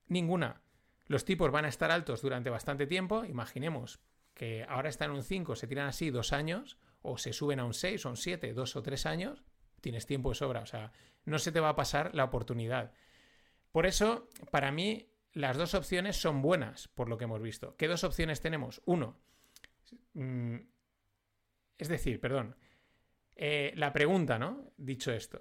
Ninguna. 0.08 0.62
Los 1.06 1.24
tipos 1.24 1.52
van 1.52 1.64
a 1.64 1.68
estar 1.68 1.92
altos 1.92 2.22
durante 2.22 2.50
bastante 2.50 2.88
tiempo. 2.88 3.24
Imaginemos 3.24 4.00
que 4.34 4.66
ahora 4.68 4.88
están 4.88 5.10
en 5.10 5.16
un 5.18 5.22
5, 5.22 5.54
se 5.54 5.68
tiran 5.68 5.86
así 5.86 6.10
dos 6.10 6.32
años 6.32 6.76
o 7.02 7.18
se 7.18 7.32
suben 7.32 7.60
a 7.60 7.64
un 7.64 7.74
6 7.74 8.06
o 8.06 8.10
un 8.10 8.16
7, 8.16 8.52
dos 8.52 8.76
o 8.76 8.82
tres 8.82 9.06
años, 9.06 9.42
tienes 9.80 10.06
tiempo 10.06 10.30
de 10.30 10.34
sobra. 10.36 10.60
O 10.60 10.66
sea, 10.66 10.92
no 11.24 11.38
se 11.38 11.52
te 11.52 11.60
va 11.60 11.70
a 11.70 11.76
pasar 11.76 12.14
la 12.14 12.24
oportunidad. 12.24 12.92
Por 13.72 13.86
eso, 13.86 14.28
para 14.50 14.72
mí, 14.72 15.10
las 15.32 15.56
dos 15.56 15.74
opciones 15.74 16.16
son 16.16 16.42
buenas, 16.42 16.88
por 16.88 17.08
lo 17.08 17.16
que 17.18 17.24
hemos 17.24 17.40
visto. 17.40 17.76
¿Qué 17.76 17.88
dos 17.88 18.04
opciones 18.04 18.40
tenemos? 18.40 18.82
Uno, 18.84 19.16
mm, 20.14 20.56
es 21.78 21.88
decir, 21.88 22.20
perdón, 22.20 22.56
eh, 23.36 23.72
la 23.76 23.92
pregunta, 23.92 24.38
¿no? 24.38 24.72
Dicho 24.76 25.12
esto, 25.12 25.40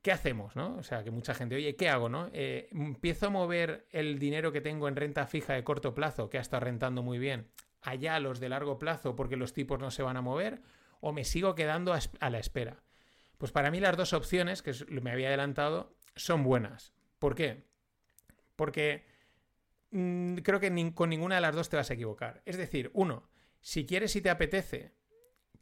¿qué 0.00 0.12
hacemos, 0.12 0.56
no? 0.56 0.76
O 0.76 0.82
sea, 0.82 1.02
que 1.02 1.10
mucha 1.10 1.34
gente, 1.34 1.56
oye, 1.56 1.76
¿qué 1.76 1.88
hago, 1.88 2.08
no? 2.08 2.30
Eh, 2.32 2.68
¿Empiezo 2.72 3.26
a 3.26 3.30
mover 3.30 3.86
el 3.90 4.18
dinero 4.18 4.52
que 4.52 4.60
tengo 4.60 4.88
en 4.88 4.96
renta 4.96 5.26
fija 5.26 5.54
de 5.54 5.64
corto 5.64 5.92
plazo, 5.94 6.30
que 6.30 6.38
ha 6.38 6.40
estado 6.40 6.64
rentando 6.64 7.02
muy 7.02 7.18
bien, 7.18 7.50
allá 7.82 8.14
a 8.14 8.20
los 8.20 8.40
de 8.40 8.48
largo 8.48 8.78
plazo 8.78 9.16
porque 9.16 9.36
los 9.36 9.52
tipos 9.52 9.78
no 9.78 9.90
se 9.90 10.02
van 10.02 10.16
a 10.16 10.22
mover? 10.22 10.62
O 11.06 11.12
me 11.12 11.24
sigo 11.24 11.54
quedando 11.54 11.94
a, 11.94 12.30
la 12.30 12.38
espera? 12.40 12.82
Pues 13.38 13.52
para 13.52 13.70
mí 13.70 13.78
las 13.78 13.96
dos 13.96 14.12
opciones, 14.12 14.60
que 14.60 14.72
me 14.88 15.12
había 15.12 15.28
adelantado, 15.28 15.96
son 16.16 16.42
buenas. 16.42 16.92
¿Por 17.20 17.36
qué? 17.36 17.68
Porque 18.56 19.06
mm, 19.92 20.38
creo 20.38 20.58
que 20.58 20.92
con 20.94 21.10
ninguna 21.10 21.36
de 21.36 21.42
las 21.42 21.54
dos 21.54 21.68
te 21.68 21.76
vas 21.76 21.90
a 21.90 21.94
equivocar. 21.94 22.42
Es 22.44 22.56
decir, 22.56 22.90
uno, 22.92 23.28
si 23.60 23.86
quieres 23.86 24.16
y 24.16 24.20
te 24.20 24.30
apetece 24.30 24.96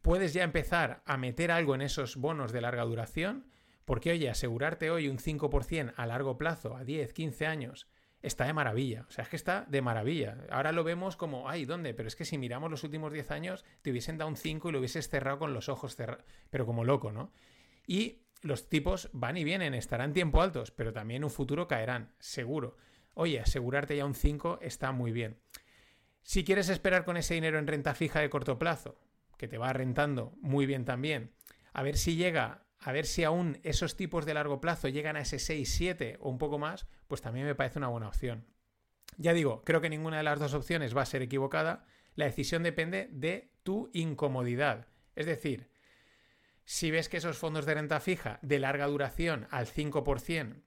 puedes 0.00 0.33
ya 0.33 0.44
empezar 0.44 1.02
a 1.04 1.18
meter 1.18 1.50
algo 1.50 1.74
en 1.74 1.83
esos 1.83 2.16
bonos 2.16 2.52
de 2.52 2.62
larga 2.62 2.85
duración, 2.85 3.46
porque 3.85 4.12
oye, 4.12 4.30
asegurarte 4.30 4.90
hoy 4.90 5.09
un 5.09 5.18
5% 5.18 5.92
a 5.94 6.07
largo 6.07 6.38
plazo, 6.38 6.74
a 6.74 6.85
10, 6.85 7.12
15 7.12 7.46
años, 7.46 7.87
está 8.24 8.46
de 8.46 8.52
maravilla. 8.52 9.04
O 9.08 9.10
sea, 9.10 9.24
es 9.24 9.28
que 9.28 9.37
está 9.37 9.66
de 9.68 9.82
maravilla. 9.82 10.38
Ahora 10.50 10.72
lo 10.72 10.82
vemos 10.82 11.16
como, 11.16 11.48
ay, 11.48 11.64
¿dónde? 11.64 11.94
Pero 11.94 12.08
es 12.08 12.16
que 12.16 12.24
si 12.24 12.38
miramos 12.38 12.70
los 12.70 12.82
últimos 12.82 13.12
10 13.12 13.30
años, 13.30 13.64
te 13.82 13.90
hubiesen 13.90 14.18
dado 14.18 14.30
un 14.30 14.37
5 14.37 14.68
y 14.68 14.72
lo 14.72 14.78
hubieses 14.78 15.08
cerrado 15.08 15.38
con 15.38 15.52
los 15.54 15.68
ojos 15.68 15.94
cerrados, 15.94 16.24
pero 16.50 16.66
como 16.66 16.84
loco, 16.84 17.12
¿no? 17.12 17.32
Y 17.87 18.22
los 18.42 18.68
tipos 18.68 19.10
van 19.12 19.37
y 19.37 19.44
vienen, 19.44 19.74
estarán 19.74 20.12
tiempo 20.12 20.42
altos, 20.42 20.70
pero 20.70 20.92
también 20.92 21.18
en 21.18 21.24
un 21.24 21.30
futuro 21.30 21.68
caerán, 21.68 22.14
seguro. 22.18 22.76
Oye, 23.14 23.40
asegurarte 23.40 23.96
ya 23.96 24.04
un 24.04 24.14
5 24.14 24.58
está 24.62 24.92
muy 24.92 25.12
bien. 25.12 25.38
Si 26.22 26.44
quieres 26.44 26.68
esperar 26.70 27.04
con 27.04 27.16
ese 27.16 27.34
dinero 27.34 27.58
en 27.58 27.66
renta 27.66 27.94
fija 27.94 28.20
de 28.20 28.30
corto 28.30 28.58
plazo, 28.58 28.98
que 29.37 29.48
te 29.48 29.58
va 29.58 29.72
rentando 29.72 30.34
muy 30.40 30.66
bien 30.66 30.84
también, 30.84 31.32
a 31.72 31.82
ver 31.82 31.96
si 31.96 32.16
llega 32.16 32.63
a 32.86 32.92
ver 32.92 33.06
si 33.06 33.24
aún 33.24 33.58
esos 33.62 33.96
tipos 33.96 34.26
de 34.26 34.34
largo 34.34 34.60
plazo 34.60 34.88
llegan 34.88 35.16
a 35.16 35.20
ese 35.20 35.38
6, 35.38 35.72
7 35.74 36.18
o 36.20 36.28
un 36.28 36.36
poco 36.36 36.58
más, 36.58 36.86
pues 37.08 37.22
también 37.22 37.46
me 37.46 37.54
parece 37.54 37.78
una 37.78 37.88
buena 37.88 38.08
opción. 38.08 38.44
Ya 39.16 39.32
digo, 39.32 39.64
creo 39.64 39.80
que 39.80 39.88
ninguna 39.88 40.18
de 40.18 40.22
las 40.22 40.38
dos 40.38 40.52
opciones 40.52 40.94
va 40.94 41.00
a 41.00 41.06
ser 41.06 41.22
equivocada. 41.22 41.86
La 42.14 42.26
decisión 42.26 42.62
depende 42.62 43.08
de 43.10 43.52
tu 43.62 43.88
incomodidad. 43.94 44.88
Es 45.16 45.24
decir, 45.24 45.70
si 46.66 46.90
ves 46.90 47.08
que 47.08 47.16
esos 47.16 47.38
fondos 47.38 47.64
de 47.64 47.72
renta 47.72 48.00
fija 48.00 48.38
de 48.42 48.58
larga 48.58 48.86
duración 48.86 49.48
al 49.50 49.66
5% 49.66 50.60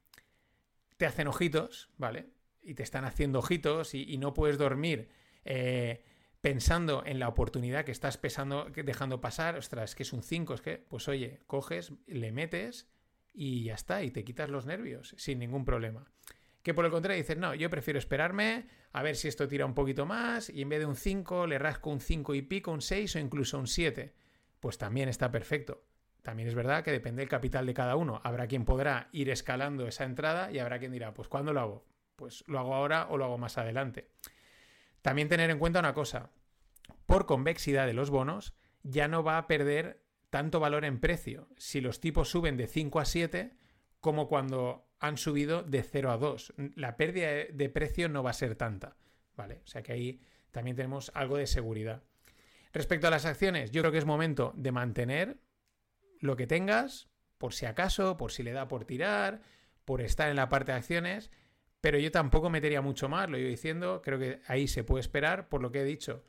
te 0.97 1.05
hacen 1.05 1.27
ojitos, 1.27 1.91
¿vale? 1.97 2.31
Y 2.63 2.73
te 2.73 2.81
están 2.81 3.05
haciendo 3.05 3.39
ojitos 3.39 3.93
y, 3.93 4.17
no 4.17 4.33
puedes 4.33 4.57
dormir 4.57 5.09
eh, 5.45 6.03
pensando 6.47 7.03
en 7.05 7.19
la 7.19 7.27
oportunidad 7.27 7.83
que 7.83 7.91
estás 7.91 8.17
pesando, 8.17 8.67
dejando 8.73 9.19
pasar, 9.19 9.57
ostras, 9.57 9.95
que 9.95 10.03
es 10.03 10.13
un 10.13 10.23
5, 10.23 10.53
es 10.53 10.61
que, 10.61 10.77
pues 10.77 11.09
oye, 11.09 11.41
coges, 11.45 11.91
le 12.05 12.31
metes 12.31 12.89
y 13.33 13.65
ya 13.65 13.73
está, 13.73 14.01
y 14.01 14.11
te 14.11 14.23
quitas 14.23 14.49
los 14.49 14.65
nervios 14.65 15.13
sin 15.17 15.39
ningún 15.39 15.65
problema. 15.65 16.09
Que 16.63 16.73
por 16.73 16.85
el 16.85 16.91
contrario 16.91 17.21
dices, 17.21 17.37
no, 17.37 17.53
yo 17.53 17.69
prefiero 17.69 17.99
esperarme 17.99 18.65
a 18.93 19.03
ver 19.03 19.17
si 19.17 19.27
esto 19.27 19.45
tira 19.49 19.65
un 19.65 19.73
poquito 19.73 20.05
más 20.05 20.49
y 20.49 20.61
en 20.61 20.69
vez 20.69 20.79
de 20.79 20.85
un 20.85 20.95
5 20.95 21.47
le 21.47 21.59
rasco 21.59 21.89
un 21.89 21.99
5 21.99 22.33
y 22.33 22.43
pico, 22.43 22.71
un 22.71 22.79
6 22.79 23.17
o 23.17 23.19
incluso 23.19 23.59
un 23.59 23.67
7. 23.67 24.13
Pues 24.61 24.77
también 24.77 25.09
está 25.09 25.29
perfecto. 25.29 25.83
También 26.21 26.47
es 26.47 26.55
verdad 26.55 26.81
que 26.81 26.93
depende 26.93 27.23
del 27.23 27.29
capital 27.29 27.65
de 27.65 27.73
cada 27.73 27.97
uno. 27.97 28.21
Habrá 28.23 28.47
quien 28.47 28.63
podrá 28.63 29.09
ir 29.11 29.29
escalando 29.29 29.85
esa 29.85 30.05
entrada 30.05 30.49
y 30.49 30.59
habrá 30.59 30.79
quien 30.79 30.93
dirá, 30.93 31.13
pues 31.13 31.27
¿cuándo 31.27 31.51
lo 31.51 31.59
hago? 31.59 31.85
Pues 32.15 32.45
lo 32.47 32.57
hago 32.57 32.73
ahora 32.73 33.07
o 33.09 33.17
lo 33.17 33.25
hago 33.25 33.37
más 33.37 33.57
adelante. 33.57 34.07
También 35.01 35.29
tener 35.29 35.49
en 35.49 35.59
cuenta 35.59 35.79
una 35.79 35.93
cosa, 35.93 36.31
por 37.05 37.25
convexidad 37.25 37.87
de 37.87 37.93
los 37.93 38.09
bonos, 38.09 38.53
ya 38.83 39.07
no 39.07 39.23
va 39.23 39.37
a 39.37 39.47
perder 39.47 40.03
tanto 40.29 40.59
valor 40.59 40.85
en 40.85 40.99
precio 40.99 41.47
si 41.57 41.81
los 41.81 41.99
tipos 41.99 42.29
suben 42.29 42.57
de 42.57 42.67
5 42.67 42.99
a 42.99 43.05
7 43.05 43.55
como 43.99 44.27
cuando 44.27 44.87
han 44.99 45.17
subido 45.17 45.63
de 45.63 45.83
0 45.83 46.11
a 46.11 46.17
2. 46.17 46.53
La 46.75 46.97
pérdida 46.97 47.29
de 47.51 47.69
precio 47.69 48.09
no 48.09 48.23
va 48.23 48.31
a 48.31 48.33
ser 48.33 48.55
tanta, 48.55 48.97
¿vale? 49.35 49.61
O 49.63 49.67
sea 49.67 49.83
que 49.83 49.93
ahí 49.93 50.21
también 50.51 50.75
tenemos 50.75 51.11
algo 51.13 51.37
de 51.37 51.47
seguridad. 51.47 52.03
Respecto 52.73 53.07
a 53.07 53.11
las 53.11 53.25
acciones, 53.25 53.71
yo 53.71 53.81
creo 53.81 53.91
que 53.91 53.97
es 53.97 54.05
momento 54.05 54.53
de 54.55 54.71
mantener 54.71 55.39
lo 56.19 56.35
que 56.35 56.47
tengas, 56.47 57.09
por 57.37 57.53
si 57.53 57.65
acaso, 57.65 58.17
por 58.17 58.31
si 58.31 58.43
le 58.43 58.51
da 58.51 58.67
por 58.67 58.85
tirar, 58.85 59.41
por 59.85 60.01
estar 60.01 60.29
en 60.29 60.35
la 60.35 60.49
parte 60.49 60.71
de 60.71 60.79
acciones, 60.79 61.31
pero 61.81 61.99
yo 61.99 62.11
tampoco 62.11 62.49
metería 62.49 62.81
mucho 62.81 63.07
más, 63.07 63.29
lo 63.29 63.37
ido 63.37 63.49
diciendo, 63.49 64.01
creo 64.03 64.19
que 64.19 64.41
ahí 64.47 64.67
se 64.67 64.83
puede 64.83 65.01
esperar, 65.01 65.47
por 65.47 65.61
lo 65.61 65.71
que 65.71 65.81
he 65.81 65.85
dicho, 65.85 66.23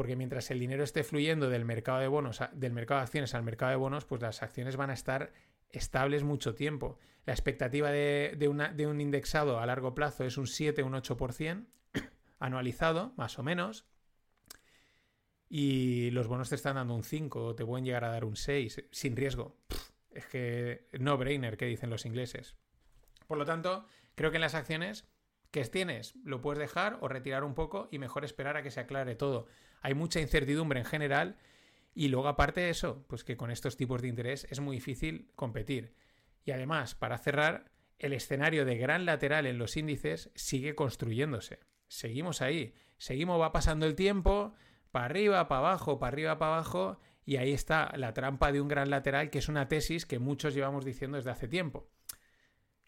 porque 0.00 0.16
mientras 0.16 0.50
el 0.50 0.58
dinero 0.58 0.82
esté 0.82 1.04
fluyendo 1.04 1.50
del 1.50 1.66
mercado 1.66 1.98
de 1.98 2.08
bonos, 2.08 2.40
del 2.54 2.72
mercado 2.72 3.00
de 3.00 3.02
acciones 3.02 3.34
al 3.34 3.42
mercado 3.42 3.72
de 3.72 3.76
bonos, 3.76 4.06
pues 4.06 4.22
las 4.22 4.42
acciones 4.42 4.76
van 4.76 4.88
a 4.88 4.94
estar 4.94 5.30
estables 5.68 6.24
mucho 6.24 6.54
tiempo. 6.54 6.98
La 7.26 7.34
expectativa 7.34 7.90
de, 7.90 8.34
de 8.38 8.86
un 8.86 9.00
indexado 9.02 9.60
a 9.60 9.66
largo 9.66 9.94
plazo 9.94 10.24
es 10.24 10.38
un 10.38 10.46
7, 10.46 10.82
un 10.84 10.94
8% 10.94 11.66
anualizado, 12.38 13.12
más 13.18 13.38
o 13.38 13.42
menos. 13.42 13.84
Y 15.50 16.10
los 16.12 16.28
bonos 16.28 16.48
te 16.48 16.54
están 16.54 16.76
dando 16.76 16.94
un 16.94 17.04
5, 17.04 17.54
te 17.54 17.66
pueden 17.66 17.84
llegar 17.84 18.04
a 18.04 18.08
dar 18.08 18.24
un 18.24 18.36
6, 18.36 18.84
sin 18.90 19.16
riesgo. 19.16 19.58
es 20.12 20.24
que 20.24 20.88
no 20.98 21.18
brainer, 21.18 21.58
que 21.58 21.66
dicen 21.66 21.90
los 21.90 22.06
ingleses. 22.06 22.56
Por 23.26 23.36
lo 23.36 23.44
tanto, 23.44 23.86
Creo 24.20 24.30
que 24.30 24.36
en 24.36 24.42
las 24.42 24.54
acciones 24.54 25.08
que 25.50 25.64
tienes 25.64 26.14
lo 26.24 26.40
puedes 26.40 26.58
dejar 26.58 26.98
o 27.00 27.08
retirar 27.08 27.44
un 27.44 27.54
poco 27.54 27.88
y 27.90 27.98
mejor 27.98 28.24
esperar 28.24 28.56
a 28.56 28.62
que 28.62 28.70
se 28.70 28.80
aclare 28.80 29.16
todo. 29.16 29.46
Hay 29.80 29.94
mucha 29.94 30.20
incertidumbre 30.20 30.80
en 30.80 30.86
general 30.86 31.36
y 31.94 32.08
luego 32.08 32.28
aparte 32.28 32.60
de 32.60 32.70
eso, 32.70 33.04
pues 33.08 33.24
que 33.24 33.36
con 33.36 33.50
estos 33.50 33.76
tipos 33.76 34.00
de 34.02 34.08
interés 34.08 34.46
es 34.50 34.60
muy 34.60 34.76
difícil 34.76 35.30
competir. 35.34 35.94
Y 36.44 36.52
además, 36.52 36.94
para 36.94 37.18
cerrar, 37.18 37.70
el 37.98 38.12
escenario 38.12 38.64
de 38.64 38.78
gran 38.78 39.04
lateral 39.04 39.46
en 39.46 39.58
los 39.58 39.76
índices 39.76 40.30
sigue 40.34 40.74
construyéndose. 40.74 41.60
Seguimos 41.88 42.40
ahí, 42.40 42.74
seguimos, 42.96 43.40
va 43.40 43.52
pasando 43.52 43.86
el 43.86 43.94
tiempo, 43.94 44.54
para 44.90 45.06
arriba, 45.06 45.48
para 45.48 45.58
abajo, 45.58 45.98
para 45.98 46.12
arriba, 46.12 46.38
para 46.38 46.54
abajo, 46.54 47.00
y 47.24 47.36
ahí 47.36 47.52
está 47.52 47.92
la 47.96 48.14
trampa 48.14 48.52
de 48.52 48.60
un 48.60 48.68
gran 48.68 48.90
lateral, 48.90 49.30
que 49.30 49.38
es 49.38 49.48
una 49.48 49.68
tesis 49.68 50.06
que 50.06 50.18
muchos 50.18 50.54
llevamos 50.54 50.84
diciendo 50.84 51.16
desde 51.16 51.30
hace 51.30 51.48
tiempo. 51.48 51.90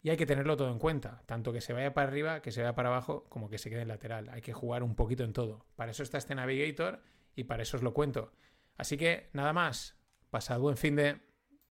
Y 0.03 0.09
hay 0.09 0.17
que 0.17 0.25
tenerlo 0.25 0.57
todo 0.57 0.69
en 0.69 0.79
cuenta, 0.79 1.23
tanto 1.25 1.53
que 1.53 1.61
se 1.61 1.71
vaya 1.71 1.93
para 1.93 2.09
arriba, 2.09 2.41
que 2.41 2.51
se 2.51 2.61
vaya 2.61 2.75
para 2.75 2.89
abajo, 2.89 3.23
como 3.29 3.49
que 3.49 3.57
se 3.57 3.69
quede 3.69 3.83
en 3.83 3.87
lateral. 3.87 4.27
Hay 4.29 4.41
que 4.41 4.51
jugar 4.51 4.83
un 4.83 4.95
poquito 4.95 5.23
en 5.23 5.31
todo. 5.31 5.65
Para 5.77 5.91
eso 5.91 6.03
está 6.03 6.17
este 6.17 6.35
Navigator 6.35 7.01
y 7.35 7.45
para 7.45 7.63
eso 7.63 7.77
os 7.77 7.83
lo 7.83 7.93
cuento. 7.93 8.33
Así 8.75 8.97
que 8.97 9.29
nada 9.31 9.53
más, 9.53 9.97
pasad 10.29 10.59
buen 10.59 10.75
fin 10.75 10.97
de... 10.97 11.21